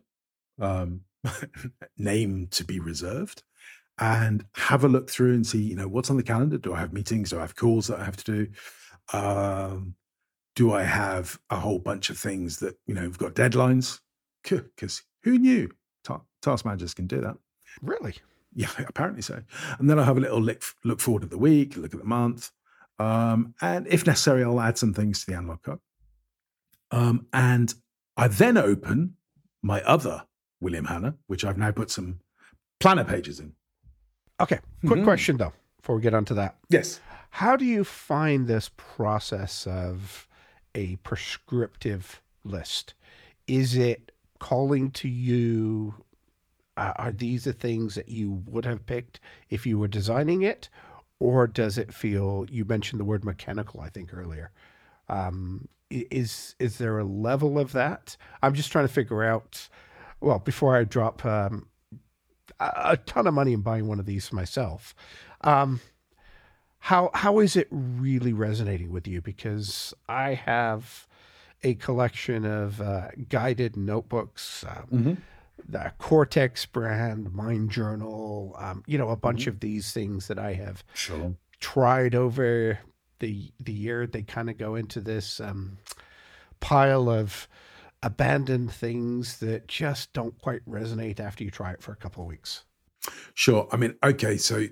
[0.60, 1.02] um,
[2.00, 3.44] name to be reserved,
[4.00, 6.58] and have a look through and see, you know, what's on the calendar.
[6.58, 7.30] Do I have meetings?
[7.30, 8.48] Do I have calls that I have to do?
[9.18, 9.96] Um,
[10.56, 14.00] do I have a whole bunch of things that, you know, we've got deadlines?
[14.44, 15.70] Because who knew
[16.04, 17.38] Ta- task managers can do that?
[17.82, 18.16] Really?
[18.54, 19.42] Yeah, apparently so.
[19.80, 22.06] And then I'll have a little look, look forward at the week, look at the
[22.06, 22.52] month.
[23.00, 25.80] Um, and if necessary, I'll add some things to the analog card.
[26.92, 27.74] Um, and
[28.18, 29.16] I then open
[29.62, 30.26] my other
[30.60, 32.20] William Hannah, which I've now put some
[32.80, 33.54] planner pages in.
[34.42, 34.60] Okay.
[34.86, 35.04] Quick Mhm.
[35.04, 36.56] question though, before we get onto that.
[36.70, 37.00] Yes.
[37.32, 40.28] How do you find this process of
[40.76, 42.94] a prescriptive list?
[43.48, 46.04] Is it calling to you?
[46.78, 49.20] Uh, are these the things that you would have picked
[49.50, 50.70] if you were designing it?
[51.20, 54.52] Or does it feel, you mentioned the word mechanical, I think earlier.
[55.08, 58.18] Um, is, is there a level of that?
[58.42, 59.68] I'm just trying to figure out,
[60.22, 61.68] well, before I drop um,
[62.92, 64.94] a ton of money in buying one of these myself,
[65.42, 65.80] um,
[66.80, 69.22] how how is it really resonating with you?
[69.22, 71.08] Because I have
[71.64, 75.14] a collection of uh, guided notebooks, um, Mm-hmm.
[75.70, 80.54] the Cortex brand, Mind Journal, um, you know, a bunch of these things that I
[80.54, 81.36] have Sure.
[81.60, 82.80] tried over
[83.20, 84.08] the the year.
[84.08, 85.78] They kind of go into this um,
[86.60, 87.48] pile of
[88.04, 92.28] abandoned things that just don't quite resonate after you try it for a couple of
[92.28, 92.64] weeks.
[93.34, 93.68] Sure.
[93.72, 94.38] I mean, okay.
[94.38, 94.66] So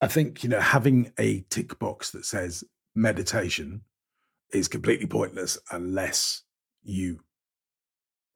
[0.00, 2.64] I think, you know, having a tick box that says
[2.94, 3.82] meditation
[4.52, 6.42] is completely pointless unless
[6.82, 7.20] you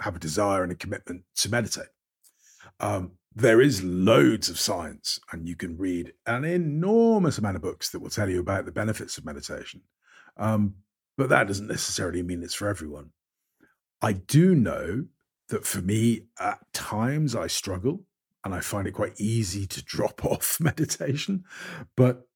[0.01, 1.89] have a desire and a commitment to meditate.
[2.81, 7.91] Um, there is loads of science, and you can read an enormous amount of books
[7.91, 9.83] that will tell you about the benefits of meditation.
[10.37, 10.75] Um,
[11.17, 13.11] but that doesn't necessarily mean it's for everyone.
[14.03, 15.07] I do know
[15.49, 18.05] that for me, at times I struggle
[18.45, 21.45] and I find it quite easy to drop off meditation.
[21.97, 22.27] But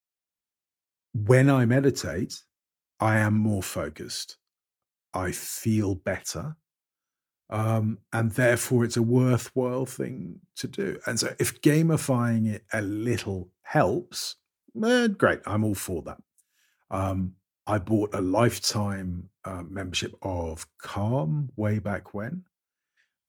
[1.15, 2.43] when I meditate,
[3.01, 4.37] I am more focused.
[5.13, 6.57] I feel better.
[7.51, 10.99] Um, and therefore, it's a worthwhile thing to do.
[11.07, 14.37] And so, if gamifying it a little helps,
[14.83, 15.41] eh, great.
[15.47, 16.19] I'm all for that.
[16.91, 17.35] Um,
[17.67, 22.45] I bought a lifetime uh, membership of Calm way back when.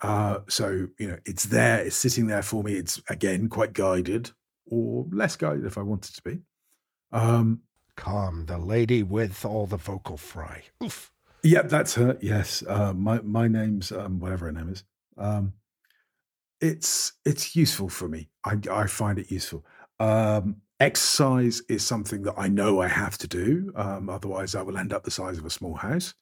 [0.01, 2.73] Uh, so you know, it's there, it's sitting there for me.
[2.73, 4.31] It's again quite guided,
[4.65, 6.39] or less guided if I wanted to be.
[7.11, 7.61] Um,
[7.95, 10.63] Calm, the lady with all the vocal fry.
[10.83, 11.11] Oof.
[11.43, 12.17] yeah, that's her.
[12.21, 14.83] Yes, uh, my my name's um, whatever her name is.
[15.17, 15.53] Um,
[16.59, 18.29] it's it's useful for me.
[18.43, 19.65] I I find it useful.
[19.99, 23.71] Um, exercise is something that I know I have to do.
[23.75, 26.13] Um, otherwise, I will end up the size of a small house.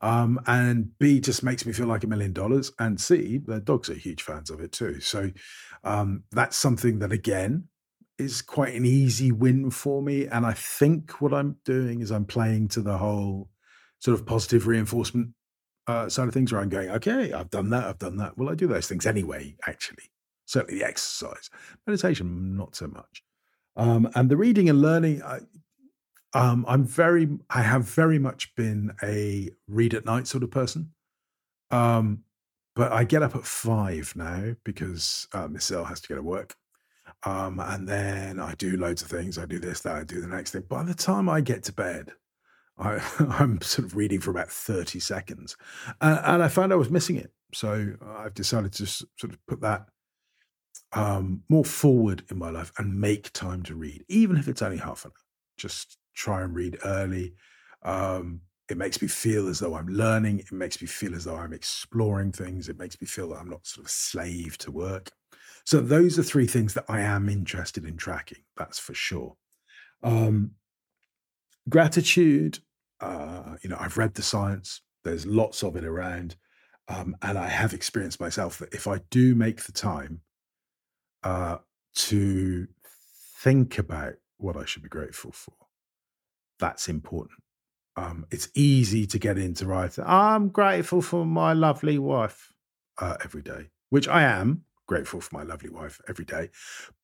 [0.00, 2.70] Um, and B just makes me feel like a million dollars.
[2.78, 5.00] And C, the dogs are huge fans of it too.
[5.00, 5.30] So
[5.84, 7.68] um, that's something that again
[8.18, 10.26] is quite an easy win for me.
[10.26, 13.48] And I think what I'm doing is I'm playing to the whole
[13.98, 15.30] sort of positive reinforcement
[15.86, 18.36] uh, side of things, where I'm going, okay, I've done that, I've done that.
[18.36, 19.56] Well, I do those things anyway.
[19.66, 20.10] Actually,
[20.44, 21.48] certainly the exercise,
[21.86, 23.22] meditation, not so much.
[23.76, 25.40] Um, and the reading and learning, I,
[26.32, 30.92] um, I'm very, I have very much been a read at night sort of person.
[31.70, 32.24] Um,
[32.74, 36.22] but I get up at five now because uh, Miss L has to go to
[36.22, 36.54] work.
[37.24, 39.38] Um, and then I do loads of things.
[39.38, 40.64] I do this, that, I do the next thing.
[40.68, 42.12] By the time I get to bed,
[42.78, 45.56] I, I'm sort of reading for about 30 seconds.
[46.00, 47.32] Uh, and I found I was missing it.
[47.54, 49.86] So I've decided to sort of put that
[50.92, 54.78] um, more forward in my life and make time to read, even if it's only
[54.78, 55.22] half an hour.
[55.58, 57.34] Just try and read early.
[57.82, 60.40] Um, it makes me feel as though I'm learning.
[60.40, 62.68] It makes me feel as though I'm exploring things.
[62.68, 65.10] It makes me feel that I'm not sort of a slave to work.
[65.64, 68.42] So those are three things that I am interested in tracking.
[68.56, 69.36] That's for sure.
[70.02, 70.52] Um,
[71.68, 72.58] gratitude.
[73.00, 74.80] Uh, you know, I've read the science.
[75.04, 76.36] There's lots of it around,
[76.88, 80.22] um, and I have experienced myself that if I do make the time
[81.26, 81.58] uh,
[81.96, 82.68] to
[83.42, 85.54] think about what I should be grateful for,
[86.60, 87.40] that's important.
[87.96, 90.04] Um, it's easy to get into writing.
[90.06, 92.52] I'm grateful for my lovely wife
[92.98, 96.50] uh, every day, which I am grateful for my lovely wife every day.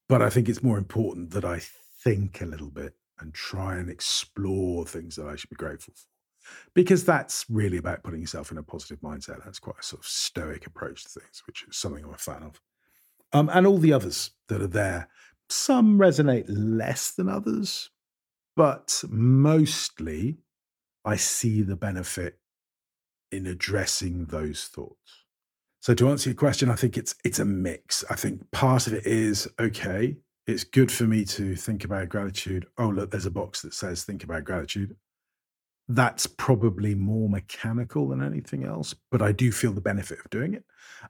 [0.08, 1.60] But I think it's more important that I
[2.04, 6.06] think a little bit and try and explore things that I should be grateful for.
[6.74, 9.44] Because that's really about putting yourself in a positive mindset.
[9.44, 12.44] That's quite a sort of stoic approach to things, which is something I'm a fan
[12.44, 12.60] of.
[13.32, 15.08] Um, and all the others that are there,
[15.48, 17.90] some resonate less than others,
[18.56, 20.38] but mostly
[21.04, 22.38] I see the benefit
[23.30, 25.24] in addressing those thoughts.
[25.80, 28.04] So to answer your question, I think it's it's a mix.
[28.08, 30.16] I think part of it is okay,
[30.46, 32.66] it's good for me to think about gratitude.
[32.78, 34.94] Oh, look, there's a box that says think about gratitude.
[35.88, 40.54] That's probably more mechanical than anything else, but I do feel the benefit of doing
[40.54, 40.64] it.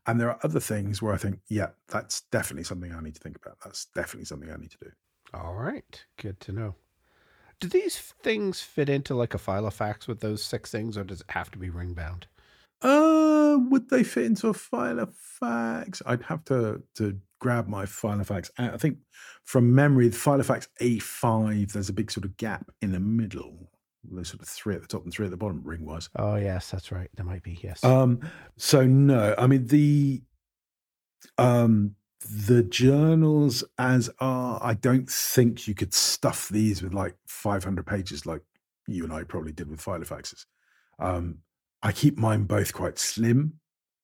[0.07, 3.21] And there are other things where I think, yeah, that's definitely something I need to
[3.21, 3.59] think about.
[3.63, 4.91] That's definitely something I need to do.
[5.35, 6.05] All right.
[6.17, 6.75] Good to know.
[7.61, 11.31] Do these things fit into like a Filofax with those six things, or does it
[11.31, 12.27] have to be ring bound?
[12.83, 16.03] Uh, would they fit into a Filofax?
[16.05, 18.75] I'd have to to grab my Filofax out.
[18.75, 18.99] I think
[19.45, 23.71] from memory, the Filofax A5, there's a big sort of gap in the middle.
[24.05, 26.09] There's sort of three at the top and three at the bottom, ring wise.
[26.17, 27.09] Oh yes, that's right.
[27.15, 27.83] There might be yes.
[27.85, 28.21] Um,
[28.57, 30.23] so no, I mean the
[31.39, 31.95] um
[32.25, 38.27] the journals as are, I don't think you could stuff these with like 500 pages
[38.27, 38.43] like
[38.87, 40.47] you and I probably did with Filofaxes.
[40.99, 41.39] Um,
[41.83, 43.59] I keep mine both quite slim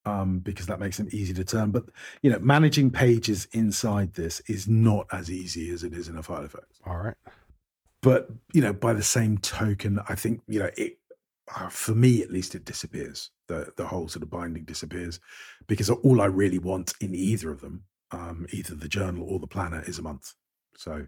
[0.05, 1.71] um, because that makes them easy to turn.
[1.71, 1.85] But
[2.23, 6.23] you know, managing pages inside this is not as easy as it is in a
[6.23, 6.65] Filofax.
[6.87, 7.17] All right.
[8.03, 10.99] But you know, by the same token, I think you know it.
[11.57, 13.31] Uh, for me, at least, it disappears.
[13.49, 15.19] The the whole sort of binding disappears
[15.67, 19.47] because all I really want in either of them, um, either the journal or the
[19.47, 20.35] planner, is a month.
[20.77, 21.07] So,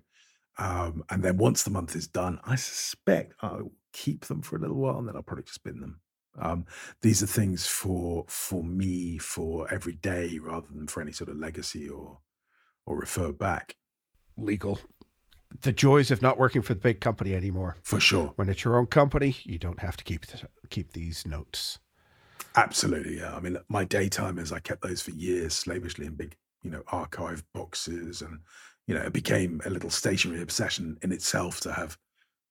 [0.58, 4.60] um, and then once the month is done, I suspect I'll keep them for a
[4.60, 6.00] little while, and then I'll probably just bin them.
[6.38, 6.64] Um,
[7.02, 11.36] these are things for for me for every day rather than for any sort of
[11.36, 12.18] legacy or
[12.86, 13.76] or refer back.
[14.36, 14.78] Legal.
[15.62, 17.76] The joys of not working for the big company anymore.
[17.82, 18.32] For sure.
[18.36, 21.78] When it's your own company, you don't have to keep the, keep these notes.
[22.56, 23.34] Absolutely, yeah.
[23.34, 27.44] I mean, my daytimers, I kept those for years slavishly in big, you know, archive
[27.54, 28.40] boxes, and
[28.86, 31.96] you know, it became a little stationary obsession in itself to have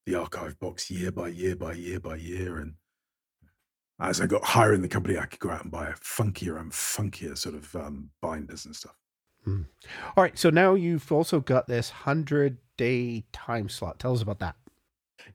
[0.06, 2.76] the archive box year by year by year by year, and
[4.00, 6.60] as I got higher in the company, I could go out and buy a funkier
[6.60, 8.96] and funkier sort of um, binders and stuff.
[9.48, 9.66] Mm.
[10.16, 10.38] All right.
[10.38, 14.00] So now you've also got this 100 day time slot.
[14.00, 14.56] Tell us about that.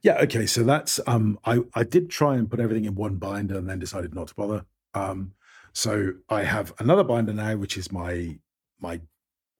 [0.01, 0.17] Yeah.
[0.21, 0.45] Okay.
[0.45, 3.79] So that's, um, I, I did try and put everything in one binder and then
[3.79, 4.65] decided not to bother.
[4.93, 5.33] Um,
[5.73, 8.37] so I have another binder now, which is my,
[8.79, 9.01] my,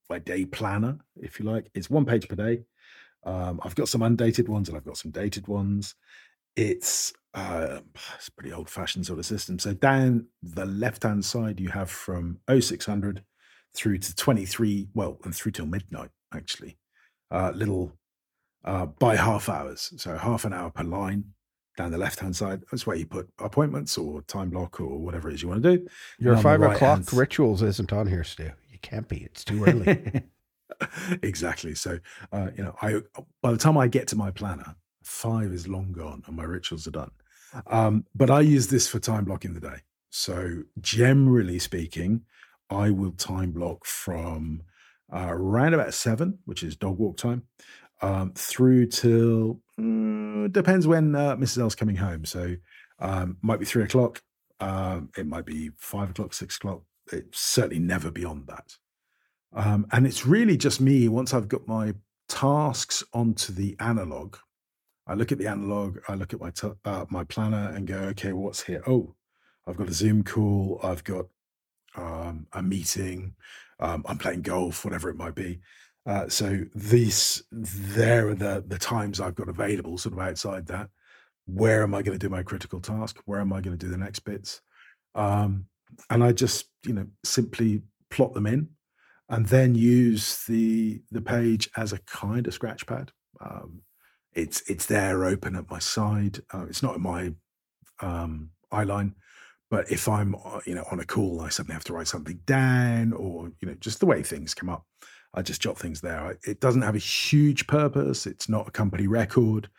[0.10, 1.70] my day planner, if you like.
[1.74, 2.64] It's one page per day.
[3.26, 5.96] Um, I've got some undated ones and I've got some dated ones.
[6.56, 7.80] It's uh,
[8.16, 9.60] it's a pretty old fashioned sort of system.
[9.60, 13.24] So down the left hand side, you have from 0600
[13.76, 16.78] through to 23, well, and through till midnight, actually.
[17.32, 17.92] Uh, little
[18.64, 19.94] uh, by half hours.
[19.98, 21.24] So half an hour per line
[21.78, 22.62] down the left hand side.
[22.72, 25.78] That's where you put appointments or time block or whatever it is you want to
[25.78, 25.88] do.
[26.20, 28.52] Your five o'clock rituals isn't on here, Stu.
[28.72, 29.18] You can't be.
[29.18, 30.24] It's too early.
[31.22, 31.76] exactly.
[31.76, 32.00] So,
[32.32, 33.02] uh, you know, I
[33.42, 36.88] by the time I get to my planner, five is long gone and my rituals
[36.88, 37.12] are done.
[37.68, 39.78] Um, but I use this for time blocking the day.
[40.10, 42.22] So generally speaking,
[42.70, 44.62] I will time block from
[45.14, 47.44] uh, around about seven, which is dog walk time,
[48.02, 51.60] um, through till mm, depends when uh, Mrs.
[51.62, 52.26] L's coming home.
[52.26, 52.56] So
[53.00, 54.22] um, might be three o'clock.
[54.60, 56.82] Um, it might be five o'clock, six o'clock.
[57.12, 58.78] It's certainly never beyond that.
[59.54, 61.94] Um, and it's really just me once I've got my
[62.28, 64.38] tasks onto the analog
[65.08, 67.96] I look at the analog, I look at my t- uh, my planner, and go,
[67.96, 68.82] okay, what's here?
[68.88, 69.16] Oh,
[69.68, 71.26] I've got a Zoom call, I've got
[71.98, 73.34] um, a meeting,
[73.80, 75.60] um, I'm playing golf, whatever it might be.
[76.06, 80.90] Uh, so these, there are the the times I've got available, sort of outside that.
[81.48, 83.20] Where am I going to do my critical task?
[83.26, 84.62] Where am I going to do the next bits?
[85.16, 85.66] Um,
[86.10, 88.70] and I just, you know, simply plot them in,
[89.30, 93.12] and then use the the page as a kind of scratch pad.
[93.42, 93.82] Um,
[94.34, 96.42] it's it's there open at my side.
[96.54, 97.34] Uh, it's not in my
[98.02, 99.14] um, eyeline,
[99.70, 102.40] but if I'm uh, you know on a call, I suddenly have to write something
[102.46, 104.86] down, or you know just the way things come up,
[105.34, 106.38] I just jot things there.
[106.48, 108.26] It doesn't have a huge purpose.
[108.26, 109.70] It's not a company record,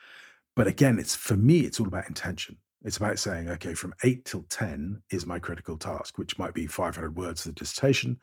[0.54, 2.58] but again, it's for me, it's all about intention.
[2.84, 6.68] It's about saying, okay, from eight till 10 is my critical task, which might be
[6.68, 8.20] 500 words of the dissertation.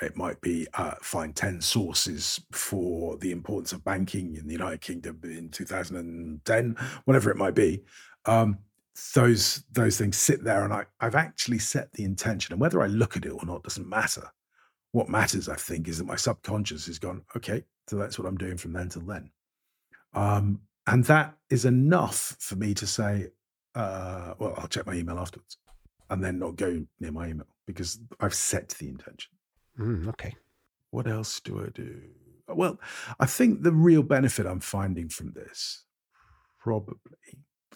[0.00, 4.80] It might be uh, find 10 sources for the importance of banking in the United
[4.80, 7.82] Kingdom in 2010, whatever it might be.
[8.24, 8.58] Um,
[9.14, 12.52] those those things sit there and I, I've actually set the intention.
[12.52, 14.30] And whether I look at it or not doesn't matter.
[14.92, 18.38] What matters, I think, is that my subconscious has gone, okay, so that's what I'm
[18.38, 19.30] doing from then till then.
[20.14, 23.28] Um, and that is enough for me to say,
[23.74, 25.58] uh, well, I'll check my email afterwards
[26.08, 29.32] and then not go near my email because I've set the intention.
[29.78, 30.34] Mm, okay.
[30.90, 32.00] What else do I do?
[32.48, 32.80] Well,
[33.20, 35.84] I think the real benefit I'm finding from this,
[36.58, 36.96] probably,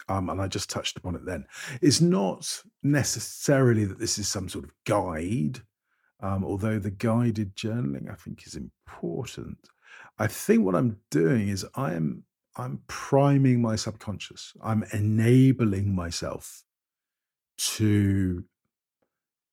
[0.07, 1.45] um, and I just touched upon it then,
[1.81, 5.61] is not necessarily that this is some sort of guide,
[6.21, 9.57] um, although the guided journaling I think is important.
[10.19, 12.23] I think what I'm doing is I am
[12.55, 14.53] I'm priming my subconscious.
[14.61, 16.63] I'm enabling myself
[17.57, 18.43] to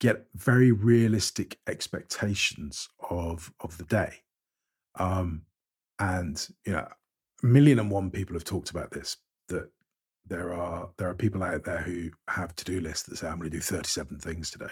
[0.01, 4.22] get very realistic expectations of of the day.
[4.97, 5.43] Um,
[5.99, 6.89] and you know,
[7.43, 9.16] a million and one people have talked about this.
[9.49, 9.70] That
[10.28, 13.38] there are there are people out there who have to do lists that say I'm
[13.38, 14.70] going to do 37 things today.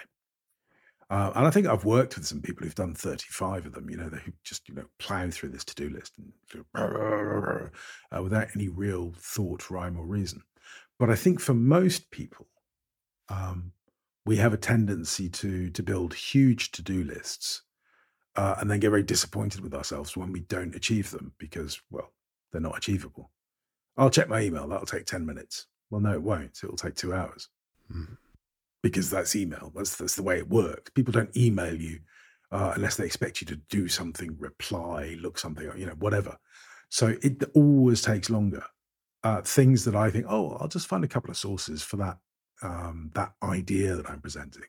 [1.08, 3.96] Uh, and I think I've worked with some people who've done 35 of them, you
[3.96, 7.70] know, who just, you know, plow through this to do list and
[8.12, 10.42] uh, without any real thought, rhyme, or reason.
[10.98, 12.48] But I think for most people,
[13.28, 13.72] um,
[14.24, 17.62] we have a tendency to to build huge to do lists
[18.34, 22.12] uh, and then get very disappointed with ourselves when we don't achieve them because, well,
[22.52, 23.30] they're not achievable.
[23.96, 24.68] I'll check my email.
[24.68, 25.66] That'll take 10 minutes.
[25.90, 26.58] Well, no, it won't.
[26.62, 27.48] It'll take two hours.
[27.92, 28.16] Mm
[28.86, 29.72] because that's email.
[29.74, 30.92] That's that's the way it works.
[30.92, 31.98] People don't email you
[32.52, 36.36] uh, unless they expect you to do something, reply, look something, you know, whatever.
[36.88, 38.62] So it always takes longer.
[39.24, 42.18] Uh, things that I think, oh, I'll just find a couple of sources for that
[42.62, 44.62] um, that idea that I'm presenting,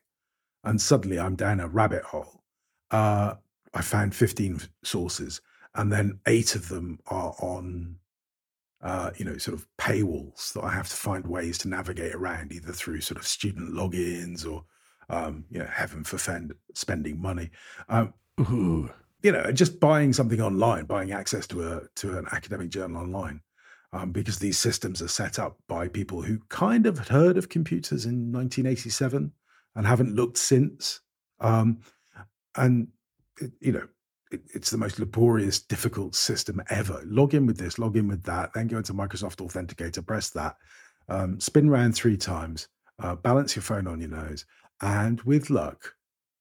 [0.63, 2.43] and suddenly I'm down a rabbit hole.
[2.89, 3.35] Uh,
[3.75, 5.41] I found 15 sources,
[5.75, 7.97] and then eight of them are on
[8.81, 12.51] uh, you know, sort of paywalls that I have to find ways to navigate around,
[12.51, 14.63] either through sort of student logins or,
[15.09, 17.49] um, you know, heaven forfend spending money.
[17.89, 18.13] Um,
[19.23, 23.41] you know, just buying something online, buying access to a to an academic journal online,
[23.93, 27.49] um, because these systems are set up by people who kind of had heard of
[27.49, 29.31] computers in 1987
[29.75, 31.01] and haven't looked since.
[31.39, 31.79] Um,
[32.55, 32.89] and
[33.59, 33.87] you know,
[34.31, 37.01] it, it's the most laborious, difficult system ever.
[37.05, 40.55] Log in with this, log in with that, then go into Microsoft Authenticator, press that,
[41.09, 42.67] um, spin round three times,
[42.99, 44.45] uh, balance your phone on your nose,
[44.81, 45.93] and with luck,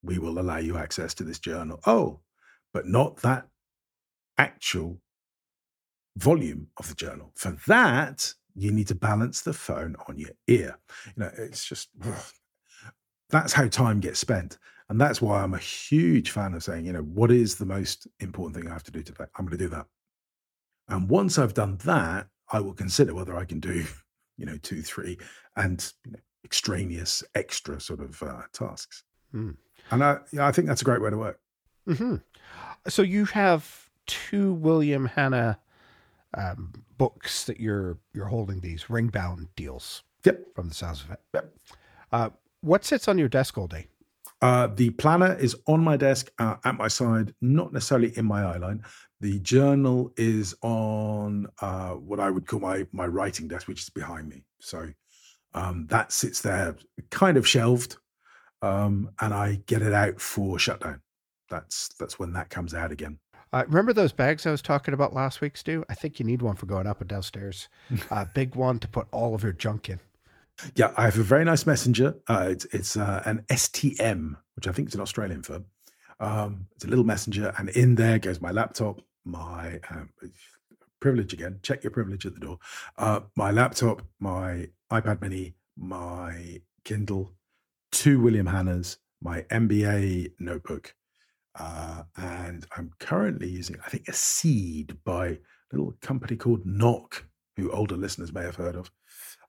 [0.03, 1.81] we will allow you access to this journal.
[1.87, 2.21] Oh,
[2.73, 3.49] but not that
[4.39, 5.01] actual
[6.17, 7.33] volume of the journal.
[7.35, 10.79] For that, you need to balance the phone on your ear.
[11.07, 12.15] You know, it's just ugh.
[13.31, 14.59] that's how time gets spent.
[14.89, 18.07] And that's why I'm a huge fan of saying, you know, what is the most
[18.21, 19.25] important thing I have to do today?
[19.37, 19.87] I'm going to do that.
[20.89, 23.85] And once I've done that, I will consider whether I can do,
[24.37, 25.19] you know, two, three,
[25.57, 29.03] and you know, extraneous, extra sort of uh, tasks.
[29.35, 29.57] Mm.
[29.91, 31.41] And I, I think that's a great way to work.
[31.89, 32.17] Mm-hmm.
[32.89, 35.59] So you have two William Hannah
[36.35, 40.03] um, books that you're you're holding these ringbound deals.
[40.25, 40.55] Yep.
[40.55, 41.21] From the sounds of it.
[41.35, 41.55] Yep.
[42.13, 42.31] Uh,
[42.61, 43.87] what sits on your desk all day?
[44.43, 48.43] Uh, the planner is on my desk uh, at my side, not necessarily in my
[48.43, 48.85] eyeline.
[49.21, 53.91] The journal is on uh, what I would call my my writing desk, which is
[53.91, 54.45] behind me.
[54.61, 54.89] So
[55.55, 56.77] um, that sits there,
[57.11, 57.97] kind of shelved,
[58.61, 61.01] um, and I get it out for shutdown.
[61.49, 63.19] That's that's when that comes out again.
[63.53, 65.85] Uh, remember those bags I was talking about last week, Stu?
[65.89, 67.69] I think you need one for going up and downstairs.
[68.11, 70.01] A big one to put all of your junk in.
[70.75, 72.17] Yeah, I have a very nice messenger.
[72.29, 75.67] Uh, it's it's uh, an STM, which I think is an Australian firm.
[76.19, 80.11] Um, it's a little messenger, and in there goes my laptop, my um,
[81.01, 81.59] privilege again.
[81.63, 82.59] Check your privilege at the door.
[82.97, 87.33] Uh, my laptop, my iPad Mini, my Kindle,
[87.93, 90.95] two William Hannahs, my MBA notebook,
[91.59, 95.39] uh, and I'm currently using, I think, a seed by a
[95.73, 97.27] little company called Nock,
[97.57, 98.91] who older listeners may have heard of.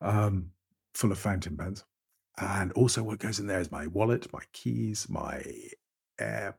[0.01, 0.51] Um,
[0.97, 1.85] full of fountain pens.
[2.39, 5.43] And also, what goes in there is my wallet, my keys, my
[6.19, 6.53] AirPods.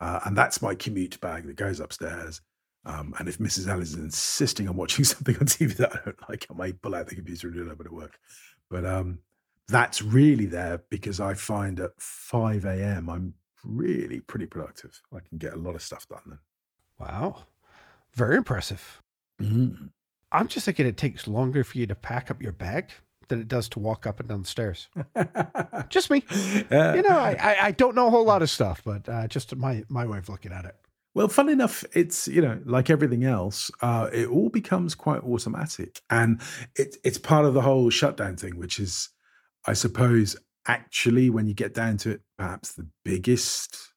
[0.00, 2.40] Uh, and that's my commute bag that goes upstairs.
[2.84, 3.68] Um, and if Mrs.
[3.68, 6.94] Ellis is insisting on watching something on TV that I don't like, I might pull
[6.94, 8.18] out the computer and do a little bit of work.
[8.70, 9.18] But um,
[9.68, 13.10] that's really there because I find at 5 a.m.
[13.10, 13.34] I'm
[13.64, 15.00] really pretty productive.
[15.12, 16.38] I can get a lot of stuff done then.
[16.98, 17.44] Wow.
[18.14, 19.02] Very impressive.
[19.40, 19.86] Mm-hmm.
[20.32, 22.90] I'm just thinking it takes longer for you to pack up your bag
[23.28, 24.88] than it does to walk up and down the stairs.
[25.88, 26.24] just me.
[26.70, 29.26] Uh, you know, I, I, I, don't know a whole lot of stuff, but uh,
[29.28, 30.76] just my, my way of looking at it.
[31.14, 36.00] Well, fun enough, it's, you know, like everything else, uh, it all becomes quite automatic.
[36.10, 36.40] And
[36.76, 39.08] it, it's part of the whole shutdown thing, which is,
[39.66, 43.92] I suppose, actually, when you get down to it, perhaps the biggest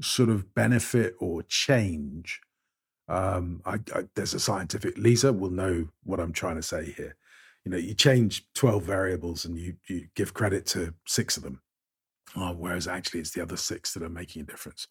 [0.00, 2.40] sort of benefit or change
[3.12, 7.14] Um, I, I, there's a scientific Lisa will know what I'm trying to say here.
[7.62, 11.60] You know, you change 12 variables and you you give credit to six of them,
[12.34, 14.88] uh, whereas actually it's the other six that are making a difference.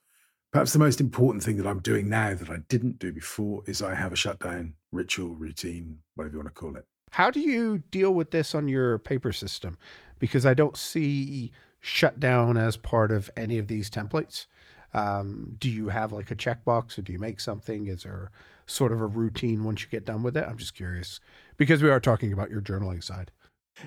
[0.53, 3.81] Perhaps the most important thing that I'm doing now that I didn't do before is
[3.81, 6.85] I have a shutdown ritual, routine, whatever you want to call it.
[7.09, 9.79] How do you deal with this on your paper system?
[10.19, 14.45] Because I don't see shutdown as part of any of these templates.
[14.93, 17.87] Um, do you have like a checkbox or do you make something?
[17.87, 18.31] Is there
[18.65, 20.45] sort of a routine once you get done with it?
[20.47, 21.19] I'm just curious
[21.57, 23.31] because we are talking about your journaling side.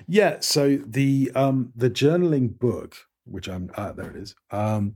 [0.07, 0.37] Yeah.
[0.39, 2.95] So the um, the journaling book,
[3.25, 4.35] which I'm uh, there it is.
[4.51, 4.95] Um,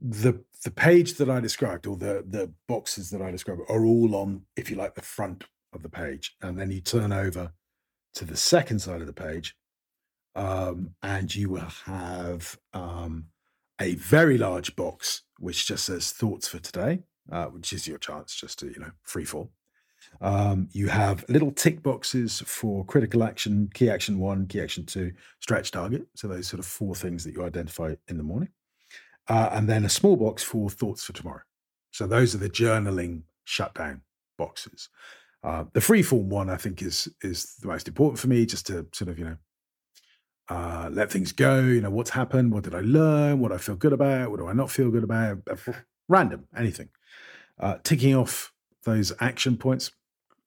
[0.00, 4.14] the the page that I described, or the the boxes that I described, are all
[4.14, 7.52] on, if you like, the front of the page, and then you turn over
[8.14, 9.54] to the second side of the page,
[10.34, 13.26] um, and you will have um,
[13.80, 18.34] a very large box which just says thoughts for today, uh, which is your chance
[18.34, 19.50] just to you know free fall.
[20.20, 25.12] Um, you have little tick boxes for critical action, key action one, key action two,
[25.40, 26.06] stretch target.
[26.14, 28.48] So those sort of four things that you identify in the morning
[29.28, 31.42] uh, and then a small box for thoughts for tomorrow.
[31.90, 34.02] So those are the journaling shutdown
[34.38, 34.88] boxes.
[35.42, 38.86] Uh, the freeform one, I think, is is the most important for me, just to
[38.92, 39.36] sort of you know
[40.48, 41.60] uh, let things go.
[41.60, 42.52] You know, what's happened?
[42.52, 43.40] What did I learn?
[43.40, 44.30] What do I feel good about?
[44.30, 45.38] What do I not feel good about?
[46.08, 46.88] Random, anything.
[47.58, 48.52] Uh, ticking off
[48.84, 49.90] those action points.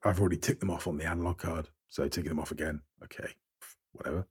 [0.04, 2.82] I've already ticked them off on the analog card, so ticking them off again.
[3.04, 3.34] Okay,
[3.92, 4.28] whatever.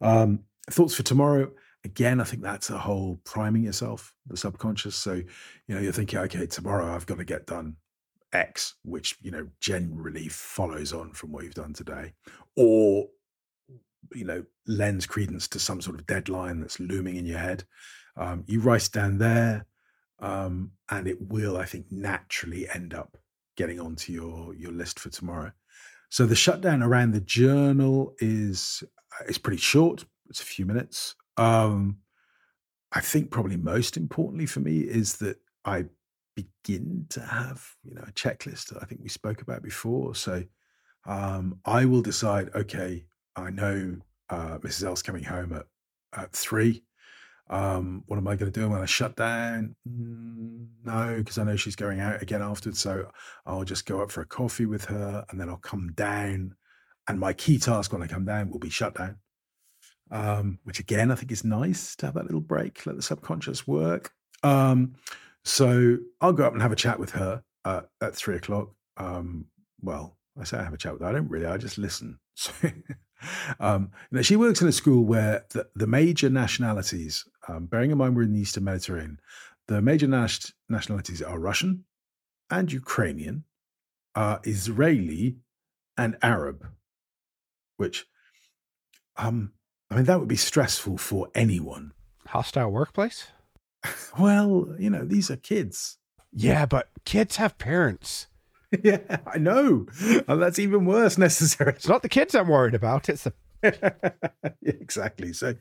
[0.00, 0.40] Um,
[0.70, 1.50] thoughts for tomorrow
[1.86, 4.96] again, I think that's a whole priming yourself, the subconscious.
[4.96, 7.76] So, you know, you're thinking, okay, tomorrow I've got to get done
[8.32, 12.12] X, which, you know, generally follows on from what you've done today,
[12.56, 13.06] or,
[14.14, 17.64] you know, lends credence to some sort of deadline that's looming in your head.
[18.16, 19.66] Um, you write down there,
[20.20, 23.16] um, and it will, I think, naturally end up
[23.56, 25.52] getting onto your your list for tomorrow.
[26.08, 28.82] So the shutdown around the journal is
[29.26, 30.04] is pretty short.
[30.28, 31.14] It's a few minutes.
[31.36, 31.98] Um,
[32.92, 35.86] I think probably most importantly for me is that I
[36.34, 40.14] begin to have, you know, a checklist that I think we spoke about before.
[40.14, 40.44] So
[41.06, 43.04] um, I will decide, okay,
[43.36, 43.96] I know
[44.30, 44.84] uh, Mrs.
[44.84, 45.66] L's coming home at,
[46.18, 46.82] at three.
[47.48, 48.64] Um, what am I going to do?
[48.64, 49.76] Am I'm going to shut down.
[49.88, 52.80] Mm, no, because I know she's going out again afterwards.
[52.80, 53.08] So
[53.44, 56.56] I'll just go up for a coffee with her and then I'll come down.
[57.08, 59.18] And my key task when I come down will be shut down
[60.10, 63.66] um, which again I think is nice to have that little break, let the subconscious
[63.66, 64.12] work.
[64.42, 64.94] Um,
[65.44, 68.70] so I'll go up and have a chat with her uh, at three o'clock.
[68.96, 69.46] Um,
[69.80, 71.08] well, I say I have a chat with her.
[71.08, 71.46] I don't really.
[71.46, 72.18] I just listen.
[72.38, 72.52] So,
[73.60, 77.96] um, know, she works in a school where the, the major nationalities, um, bearing in
[77.96, 79.20] mind we're in the Eastern Mediterranean,
[79.68, 81.86] the major nas- nationalities are Russian
[82.50, 83.44] and Ukrainian,
[84.14, 85.38] uh, Israeli
[85.96, 86.68] and Arab,
[87.78, 88.04] which
[89.16, 89.52] um,
[89.90, 91.92] I mean, that would be stressful for anyone.
[92.26, 93.28] Hostile workplace?
[94.18, 95.98] well, you know, these are kids.
[96.32, 98.26] Yeah, but kids have parents.
[98.84, 99.86] yeah, I know.
[100.28, 101.72] And that's even worse necessary.
[101.72, 103.08] It's not the kids I'm worried about.
[103.08, 103.32] It's the
[104.62, 105.32] exactly.
[105.32, 105.54] So,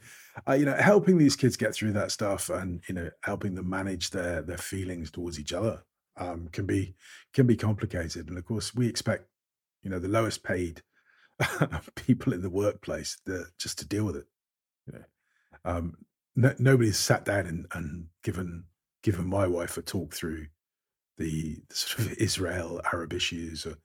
[0.47, 3.69] uh, you know, helping these kids get through that stuff and you know helping them
[3.69, 5.83] manage their their feelings towards each other
[6.17, 6.95] um, can be
[7.33, 8.29] can be complicated.
[8.29, 9.27] And of course, we expect
[9.81, 10.81] you know the lowest paid
[11.95, 14.27] people in the workplace that, just to deal with it.
[14.87, 15.05] You know,
[15.63, 15.97] um,
[16.35, 18.65] no, nobody's sat down and, and given
[19.03, 20.47] given my wife a talk through
[21.17, 23.75] the, the sort of Israel Arab issues or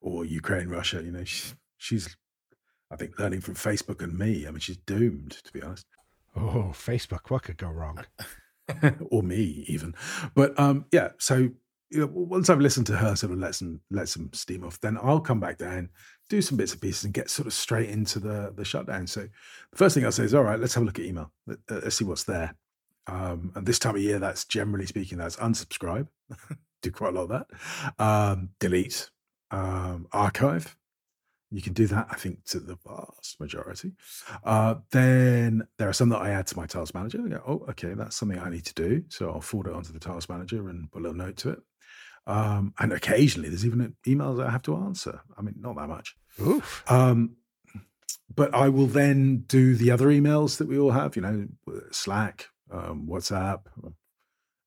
[0.00, 1.02] or Ukraine Russia.
[1.02, 2.16] You know, she, she's
[2.90, 4.46] I think learning from Facebook and me.
[4.46, 5.86] I mean, she's doomed to be honest.
[6.36, 7.30] Oh, Facebook!
[7.30, 8.04] What could go wrong?
[9.10, 9.94] or me even.
[10.34, 11.10] But um, yeah.
[11.18, 11.50] So
[11.90, 14.80] you know, once I've listened to her, sort of let some let some steam off,
[14.80, 15.90] then I'll come back down
[16.28, 19.06] do some bits and pieces and get sort of straight into the the shutdown.
[19.06, 19.28] So
[19.70, 21.30] the first thing I'll say is, all right, let's have a look at email.
[21.46, 22.54] Let, us uh, see what's there.
[23.06, 26.08] Um, and this time of year, that's generally speaking, that's unsubscribe.
[26.84, 28.04] do quite a lot of that.
[28.04, 29.10] Um, delete,
[29.50, 30.76] um, archive.
[31.50, 33.92] You can do that, I think, to the vast majority.
[34.42, 37.22] Uh, then there are some that I add to my task manager.
[37.24, 39.04] I go, oh, okay, that's something I need to do.
[39.08, 41.60] So I'll forward it onto the task manager and put a little note to it.
[42.26, 45.20] Um, and occasionally there's even emails I have to answer.
[45.38, 46.16] I mean, not that much.
[46.40, 46.82] Oof.
[46.90, 47.36] Um,
[48.34, 51.46] but I will then do the other emails that we all have, you know,
[51.92, 53.60] Slack, um, WhatsApp,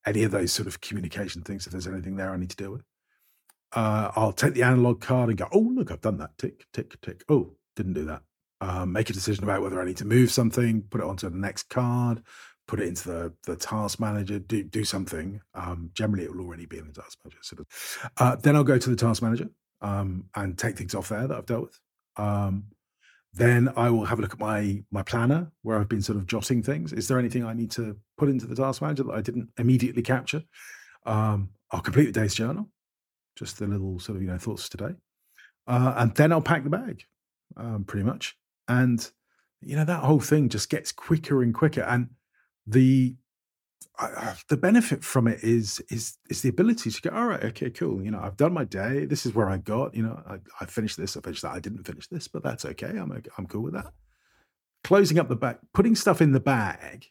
[0.08, 1.68] any of those sort of communication things.
[1.68, 2.84] If there's anything there I need to deal with,
[3.74, 6.38] uh, I'll take the analog card and go, oh, look, I've done that.
[6.38, 7.24] Tick, tick, tick.
[7.30, 8.22] Oh, didn't do that.
[8.62, 11.38] Um, make a decision about whether I need to move something, put it onto the
[11.38, 12.24] next card,
[12.68, 15.42] put it into the, the task manager, do do something.
[15.54, 17.40] Um, generally, it will already be in the task manager.
[17.42, 17.58] So
[18.18, 19.50] uh, then I'll go to the task manager
[19.82, 21.80] um, and take things off there that I've dealt with.
[22.16, 22.64] Um,
[23.38, 26.26] then I will have a look at my my planner where I've been sort of
[26.26, 26.92] jotting things.
[26.92, 30.02] Is there anything I need to put into the task manager that I didn't immediately
[30.02, 30.44] capture?
[31.06, 32.70] Um, I'll complete the day's journal,
[33.38, 34.96] just the little sort of you know thoughts today,
[35.68, 37.04] uh, and then I'll pack the bag,
[37.56, 38.36] um, pretty much.
[38.68, 39.10] And
[39.62, 42.10] you know that whole thing just gets quicker and quicker, and
[42.66, 43.16] the
[44.00, 47.70] uh, the benefit from it is is is the ability to go all right okay
[47.70, 50.38] cool you know i've done my day this is where i got you know i,
[50.62, 53.48] I finished this i finished that i didn't finish this but that's okay i'm i'm
[53.48, 53.92] cool with that.
[54.84, 57.08] Closing up the bag putting stuff in the bag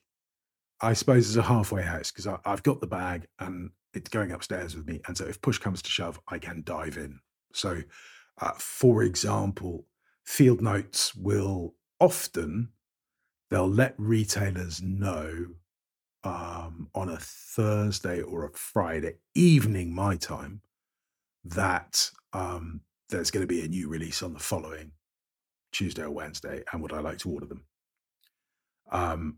[0.80, 4.76] i suppose is a halfway house because i've got the bag and it's going upstairs
[4.76, 7.18] with me and so if push comes to shove i can dive in.
[7.52, 7.82] So
[8.40, 9.86] uh, for example
[10.24, 12.70] field notes will often
[13.50, 15.46] they'll let retailers know
[16.26, 20.60] um, on a Thursday or a Friday evening, my time,
[21.44, 24.90] that um, there's going to be a new release on the following
[25.70, 27.64] Tuesday or Wednesday, and would I like to order them?
[28.90, 29.36] Um,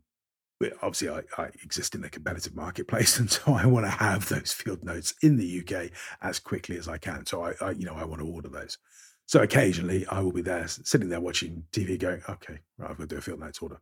[0.82, 4.52] obviously, I, I, exist in a competitive marketplace, and so I want to have those
[4.52, 5.90] field notes in the UK
[6.22, 7.26] as quickly as I can.
[7.26, 8.78] So I, I, you know, I want to order those.
[9.26, 13.08] So occasionally, I will be there, sitting there watching TV, going, "Okay, right, I've got
[13.10, 13.78] to do a field notes order."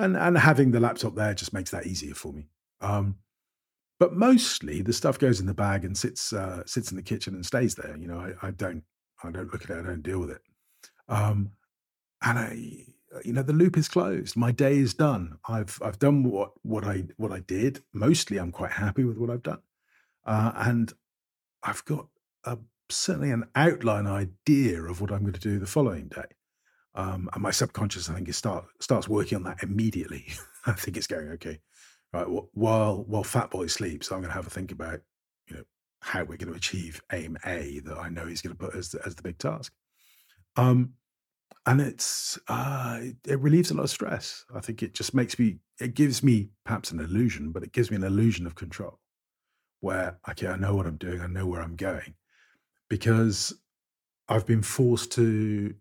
[0.00, 2.48] And and having the laptop there just makes that easier for me.
[2.80, 3.16] Um,
[3.98, 7.34] but mostly the stuff goes in the bag and sits uh, sits in the kitchen
[7.34, 7.96] and stays there.
[7.96, 8.82] You know, I, I, don't
[9.22, 9.78] I don't look at it.
[9.78, 10.40] I don't deal with it.
[11.08, 11.52] Um,
[12.22, 12.86] and I,
[13.24, 14.36] you know, the loop is closed.
[14.36, 15.38] My day is done.
[15.46, 17.82] I've I've done what what I what I did.
[17.92, 19.60] Mostly, I'm quite happy with what I've done,
[20.24, 20.92] uh, and
[21.62, 22.06] I've got
[22.44, 22.56] a,
[22.88, 26.36] certainly an outline idea of what I'm going to do the following day.
[27.00, 30.26] Um, and my subconscious, I think, is start starts working on that immediately.
[30.66, 31.58] I think it's going okay.
[32.12, 35.00] Right, while while Fat Boy sleeps, I'm going to have a think about
[35.48, 35.62] you know
[36.02, 38.94] how we're going to achieve aim A that I know he's going to put as
[38.94, 39.72] as the big task.
[40.56, 40.94] Um,
[41.64, 44.44] and it's uh, it, it relieves a lot of stress.
[44.54, 47.90] I think it just makes me it gives me perhaps an illusion, but it gives
[47.90, 48.98] me an illusion of control,
[49.80, 52.14] where okay, I know what I'm doing, I know where I'm going,
[52.90, 53.54] because
[54.28, 55.74] I've been forced to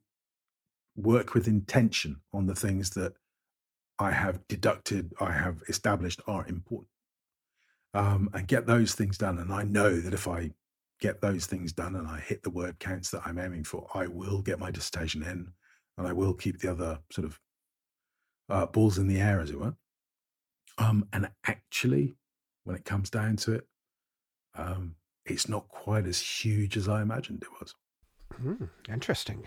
[1.01, 3.13] work with intention on the things that
[3.97, 6.89] I have deducted, I have established are important,
[7.93, 9.39] um, and get those things done.
[9.39, 10.51] And I know that if I
[10.99, 14.07] get those things done and I hit the word counts that I'm aiming for, I
[14.07, 15.51] will get my dissertation in,
[15.97, 17.39] and I will keep the other sort of
[18.49, 19.75] uh, balls in the air, as it were.
[20.77, 22.15] Um, and actually,
[22.63, 23.67] when it comes down to it,
[24.55, 24.95] um,
[25.25, 27.75] it's not quite as huge as I imagined it was.
[28.41, 29.45] Mm, interesting.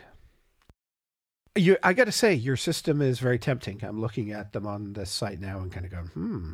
[1.55, 3.85] You, I got to say, your system is very tempting.
[3.85, 6.53] I'm looking at them on this site now and kind of going, hmm,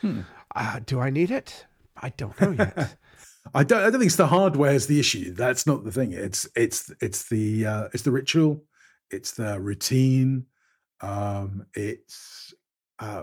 [0.00, 0.20] hmm.
[0.54, 1.66] Uh, do I need it?
[2.00, 2.96] I don't know yet.
[3.54, 3.80] I don't.
[3.80, 5.32] I don't think it's the hardware is the issue.
[5.32, 6.12] That's not the thing.
[6.12, 8.64] It's it's it's the uh, it's the ritual.
[9.10, 10.46] It's the routine.
[11.00, 12.54] Um, it's
[12.98, 13.22] uh,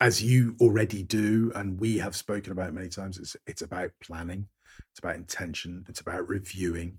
[0.00, 3.18] as you already do, and we have spoken about many times.
[3.18, 4.48] It's it's about planning.
[4.90, 5.84] It's about intention.
[5.88, 6.98] It's about reviewing,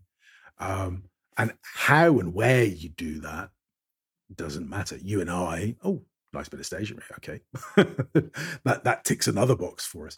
[0.60, 1.04] um,
[1.38, 3.50] and how and where you do that
[4.36, 4.98] doesn't matter.
[4.98, 6.04] You and I, oh,
[6.34, 7.06] nice bit of stationery.
[7.18, 7.42] Okay.
[8.64, 10.18] that that ticks another box for us.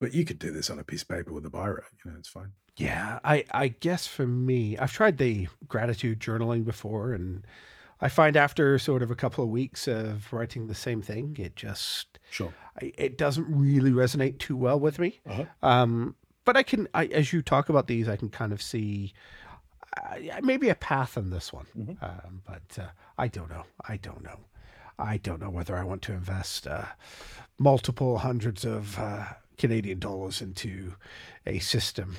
[0.00, 2.16] But you could do this on a piece of paper with a biro, you know,
[2.18, 2.52] it's fine.
[2.76, 7.46] Yeah, I, I guess for me, I've tried the gratitude journaling before and
[8.00, 11.54] I find after sort of a couple of weeks of writing the same thing, it
[11.54, 15.20] just sure it doesn't really resonate too well with me.
[15.28, 15.44] Uh-huh.
[15.62, 19.12] Um, but I can, I, as you talk about these, I can kind of see
[19.96, 22.04] uh, maybe a path in this one, mm-hmm.
[22.04, 22.88] um, but uh,
[23.18, 23.64] I don't know.
[23.88, 24.38] I don't know.
[24.98, 26.84] I don't know whether I want to invest uh,
[27.58, 29.24] multiple hundreds of uh,
[29.58, 30.94] Canadian dollars into
[31.46, 32.16] a system.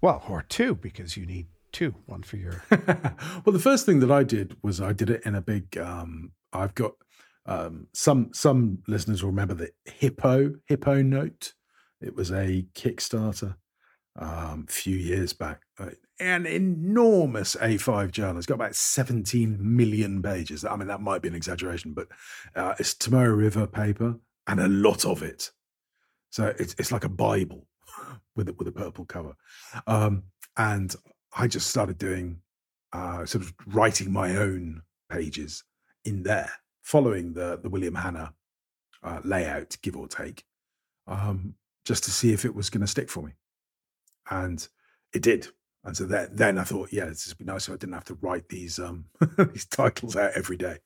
[0.00, 2.64] Well, or two, because you need two, one for your.
[2.70, 5.76] well, the first thing that I did was I did it in a big.
[5.78, 6.92] Um, I've got
[7.46, 11.54] um, some some listeners will remember the Hippo Hippo Note.
[12.00, 13.56] It was a Kickstarter
[14.18, 15.62] um, a few years back.
[15.78, 15.90] Uh,
[16.20, 18.38] an enormous A5 journal.
[18.38, 20.64] It's got about 17 million pages.
[20.64, 22.08] I mean, that might be an exaggeration, but
[22.54, 25.50] uh, it's Tomoe River paper and a lot of it.
[26.30, 27.66] So it's it's like a Bible
[28.36, 29.34] with it with a purple cover.
[29.86, 30.24] Um,
[30.56, 30.94] and
[31.36, 32.38] I just started doing
[32.92, 35.64] uh, sort of writing my own pages
[36.04, 36.50] in there,
[36.82, 38.32] following the the William Hannah
[39.02, 40.44] uh, layout, give or take,
[41.06, 41.54] um,
[41.84, 43.32] just to see if it was going to stick for me.
[44.30, 44.66] And
[45.12, 45.48] it did.
[45.84, 48.04] And so that, then I thought, yeah, this would be nice if I didn't have
[48.04, 49.06] to write these um,
[49.52, 50.78] these titles out every day.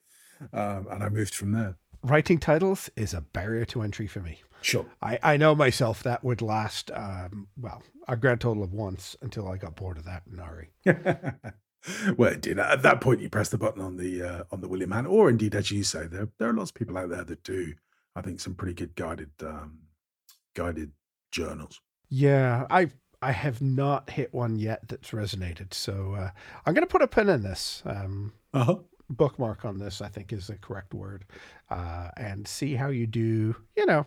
[0.53, 1.77] Um, and I moved from there.
[2.03, 4.41] writing titles is a barrier to entry for me.
[4.61, 4.85] Sure.
[5.01, 9.47] I, I know myself that would last, um, well, a grand total of once until
[9.47, 10.69] I got bored of that in Ari.
[12.17, 14.91] well, indeed, at that point, you press the button on the uh, on the William
[14.91, 17.43] Hannah, or indeed, as you say, there there are lots of people out there that
[17.43, 17.73] do.
[18.15, 19.79] I think some pretty good guided um,
[20.55, 20.91] guided
[21.31, 21.81] journals.
[22.09, 22.89] Yeah, I
[23.21, 26.29] I have not hit one yet that's resonated, so uh,
[26.65, 27.81] I'm going to put a pin in this.
[27.85, 28.77] Um, Uh-huh.
[29.09, 31.25] bookmark on this, I think is the correct word,
[31.69, 33.55] uh, and see how you do.
[33.75, 34.05] You know,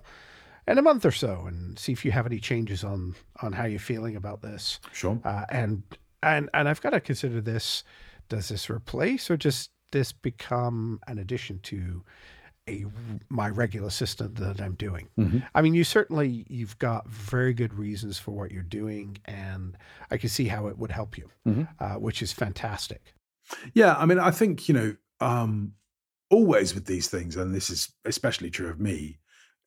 [0.69, 3.65] in a month or so, and see if you have any changes on on how
[3.65, 4.79] you're feeling about this.
[4.93, 5.19] Sure.
[5.25, 5.83] Uh, and
[6.23, 7.83] and and I've got to consider this:
[8.29, 12.05] does this replace or just this become an addition to
[12.69, 12.85] a
[13.29, 15.09] my regular system that I'm doing?
[15.19, 15.47] Mhm.
[15.55, 19.77] I mean, you certainly you've got very good reasons for what you're doing, and
[20.11, 21.69] I can see how it would help you, Mhm.
[21.81, 23.15] uh, which is fantastic.
[23.75, 25.75] Yeah, I mean, I think you know, um,
[26.31, 29.19] always with these things, and this is especially true of me,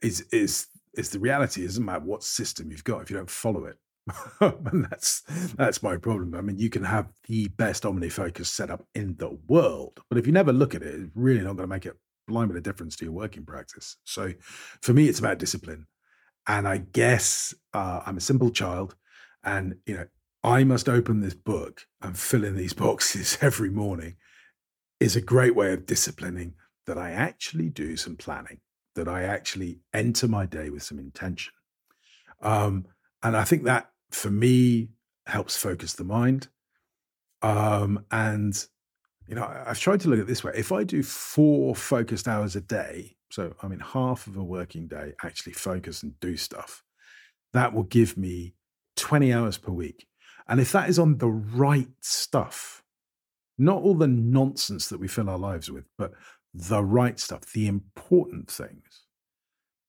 [0.01, 1.63] is is is the reality.
[1.63, 3.77] It doesn't matter what system you've got if you don't follow it,
[4.41, 5.21] and that's
[5.57, 6.35] that's my problem.
[6.35, 10.33] I mean, you can have the best OmniFocus setup in the world, but if you
[10.33, 11.93] never look at it, it's really not going to make a
[12.27, 13.97] blind bit of difference to your working practice.
[14.03, 14.33] So,
[14.81, 15.87] for me, it's about discipline,
[16.47, 18.95] and I guess uh, I'm a simple child,
[19.43, 20.05] and you know,
[20.43, 24.15] I must open this book and fill in these boxes every morning
[24.99, 26.53] is a great way of disciplining
[26.85, 28.59] that I actually do some planning,
[28.95, 31.53] that I actually enter my day with some intention.
[32.41, 32.85] Um,
[33.21, 34.89] and I think that for me
[35.25, 36.47] helps focus the mind.
[37.41, 38.65] Um, and,
[39.27, 40.53] you know, I've tried to look at it this way.
[40.55, 44.87] If I do four focused hours a day, so I mean, half of a working
[44.87, 46.83] day, actually focus and do stuff,
[47.53, 48.55] that will give me
[48.97, 50.07] 20 hours per week.
[50.47, 52.83] And if that is on the right stuff,
[53.57, 56.11] not all the nonsense that we fill our lives with, but
[56.53, 59.05] the right stuff, the important things,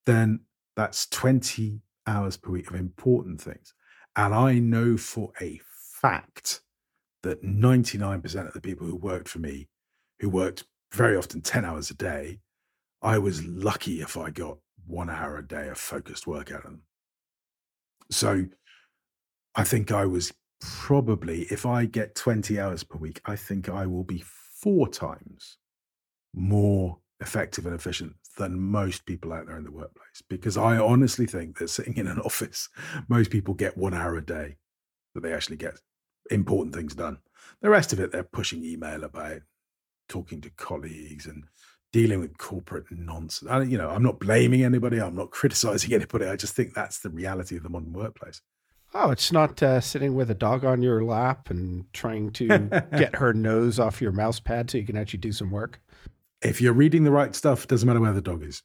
[0.07, 0.41] then
[0.76, 3.74] that's 20 hours per week of important things.
[4.16, 5.61] And I know for a
[6.01, 6.61] fact
[7.25, 9.68] that 99% of the people who worked for me,
[10.20, 12.39] who worked very often 10 hours a day,
[13.03, 16.64] I was lucky if I got one hour a day of focused work out of
[16.64, 16.83] them.
[18.11, 18.45] So
[19.55, 23.87] I think I was probably, if I get 20 hours per week, I think I
[23.87, 24.22] will be
[24.61, 25.57] four times
[26.35, 30.22] more effective and efficient than most people out there in the workplace.
[30.29, 32.68] Because I honestly think that sitting in an office,
[33.09, 34.57] most people get one hour a day
[35.14, 35.81] that they actually get
[36.31, 37.18] important things done.
[37.61, 39.41] The rest of it, they're pushing email about,
[40.09, 41.45] talking to colleagues and
[41.93, 43.51] dealing with corporate nonsense.
[43.51, 45.01] I, you know, I'm not blaming anybody.
[45.01, 46.27] I'm not criticizing anybody.
[46.27, 48.43] I just think that's the reality of the modern workplace.
[48.97, 52.47] Oh, it's not uh, sitting with a dog on your lap and trying to
[52.97, 55.81] get her nose off your mouse pad so you can actually do some work.
[56.43, 58.62] If you're reading the right stuff, doesn't matter where the dog is.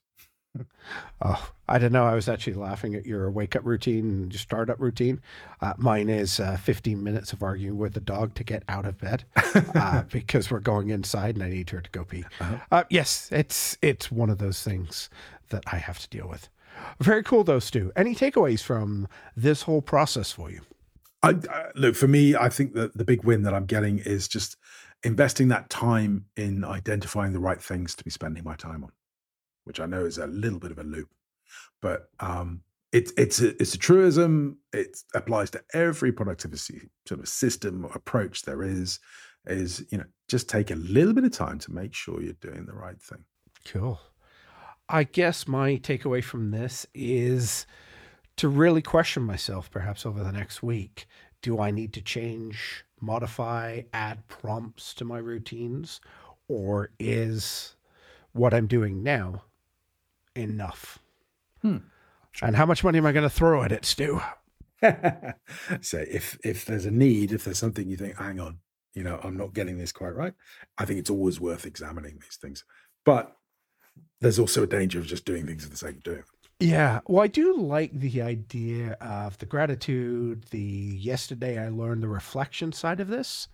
[1.21, 2.05] Oh, I don't know.
[2.05, 5.21] I was actually laughing at your wake up routine and your startup routine.
[5.61, 8.97] Uh, mine is uh, 15 minutes of arguing with the dog to get out of
[8.97, 9.25] bed
[9.75, 12.25] uh, because we're going inside and I need her to go pee.
[12.39, 12.57] Uh-huh.
[12.71, 15.09] Uh, yes, it's it's one of those things
[15.49, 16.49] that I have to deal with.
[16.99, 17.91] Very cool, though, Stu.
[17.95, 20.61] Any takeaways from this whole process for you?
[21.21, 22.35] I, I look for me.
[22.35, 24.57] I think that the big win that I'm getting is just
[25.03, 28.91] investing that time in identifying the right things to be spending my time on,
[29.69, 31.09] which I know is a little bit of a loop,
[31.79, 34.57] but um, it's it's a, it's a truism.
[34.73, 38.99] It applies to every productivity sort of system or approach there is.
[39.45, 42.65] Is you know just take a little bit of time to make sure you're doing
[42.65, 43.23] the right thing.
[43.63, 43.99] Cool.
[44.89, 47.67] I guess my takeaway from this is
[48.37, 51.05] to really question myself perhaps over the next week.
[51.43, 56.01] Do I need to change, modify, add prompts to my routines?
[56.47, 57.75] Or is
[58.31, 59.43] what I'm doing now
[60.39, 60.99] enough?
[61.61, 61.77] Hmm.
[62.41, 64.21] And how much money am I going to throw at it, Stu?
[65.81, 68.59] so if if there's a need, if there's something you think, hang on,
[68.93, 70.33] you know, I'm not getting this quite right,
[70.77, 72.63] I think it's always worth examining these things.
[73.05, 73.35] But
[74.21, 76.25] there's also a danger of just doing things for the sake of doing them.
[76.59, 76.99] Yeah.
[77.07, 82.73] Well, I do like the idea of the gratitude, the yesterday I learned the reflection
[82.73, 83.47] side of this,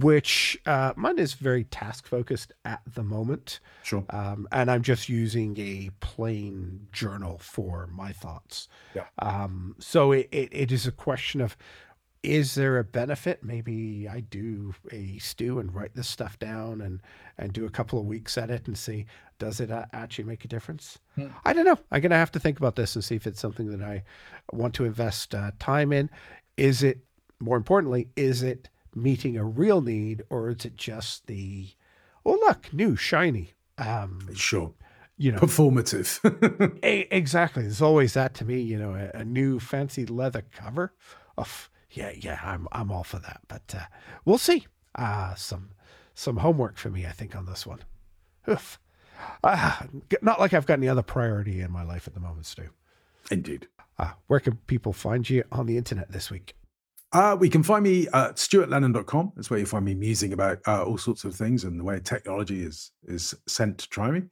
[0.00, 3.60] which uh, mine is very task focused at the moment.
[3.82, 4.04] Sure.
[4.08, 8.68] Um, and I'm just using a plain journal for my thoughts.
[8.94, 9.04] Yeah.
[9.18, 11.56] Um, so it, it, it is a question of
[12.22, 13.42] is there a benefit?
[13.42, 17.00] Maybe I do a Stu and write this stuff down and,
[17.38, 19.06] and do a couple of weeks at it and see
[19.38, 20.98] does it uh, actually make a difference?
[21.46, 21.78] I don't know.
[21.90, 24.02] I'm to have to think about this and see if it's something that I
[24.52, 26.10] want to invest uh, time in.
[26.58, 26.98] Is it,
[27.40, 31.68] more importantly, is it meeting a real need or is it just the,
[32.26, 33.54] oh, look, new, shiny?
[33.78, 34.74] Um, Sure.
[35.16, 36.20] you know, Performative.
[36.84, 37.62] a- exactly.
[37.62, 38.60] There's always that to me.
[38.60, 40.92] You know, a, a new fancy leather cover.
[41.38, 43.40] Of yeah, yeah, I'm I'm all for that.
[43.48, 43.84] But uh,
[44.24, 44.66] we'll see.
[44.94, 45.70] Uh, some
[46.14, 47.80] some homework for me, I think, on this one.
[48.48, 48.78] Oof.
[49.44, 49.76] Uh,
[50.22, 52.68] not like I've got any other priority in my life at the moment, Stu.
[53.30, 53.68] Indeed.
[53.98, 56.54] Uh, where can people find you on the internet this week?
[57.12, 59.32] Uh, we can find me at stuartlennon.com.
[59.34, 62.00] That's where you find me musing about uh, all sorts of things and the way
[62.00, 64.22] technology is is sent to try me.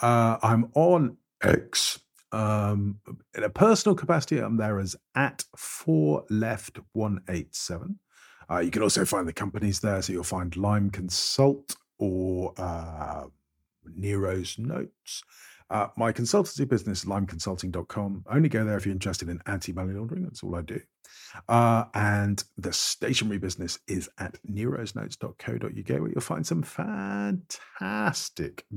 [0.00, 2.00] Uh, I'm on X.
[2.32, 2.98] Um,
[3.36, 7.98] in a personal capacity, I'm there as at four left one eight seven.
[8.50, 13.24] Uh, you can also find the companies there, so you'll find Lime Consult or uh,
[13.96, 15.22] Nero's Notes.
[15.70, 18.24] Uh, my consultancy business, limeconsulting.com.
[18.30, 20.22] Only go there if you're interested in anti money laundering.
[20.24, 20.80] That's all I do.
[21.48, 27.46] Uh, and the stationery business is at nerosnotes.co.uk, where you'll find some fantastic,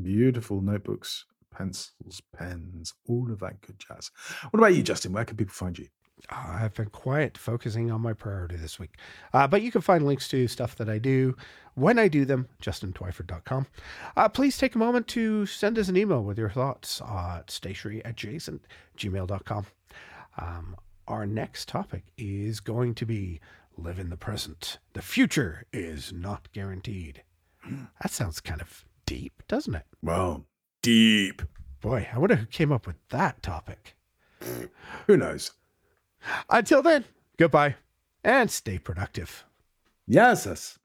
[0.02, 1.26] beautiful notebooks,
[1.56, 4.12] pencils, pens, all of that good jazz.
[4.52, 5.14] What about you, Justin?
[5.14, 5.88] Where can people find you?
[6.30, 8.96] I've been quiet, focusing on my priority this week.
[9.34, 11.36] Uh, but you can find links to stuff that I do
[11.76, 13.68] when I do them, justintwyford.com.
[14.16, 18.62] Uh, please take a moment to send us an email with your thoughts at stationeryadjacent,
[18.98, 19.66] gmail.com.
[20.38, 20.76] Um,
[21.08, 23.40] our next topic is going to be
[23.78, 24.80] live in the present.
[24.94, 27.24] The future is not guaranteed.
[28.02, 29.86] That sounds kind of deep, doesn't it?
[30.04, 30.46] Well,
[30.86, 31.42] deep.
[31.82, 33.96] Boy, I wonder who came up with that topic.
[35.08, 35.52] Who knows?
[36.48, 37.06] Until then,
[37.40, 37.78] goodbye
[38.24, 39.46] and stay productive.
[40.06, 40.78] Yes, yes.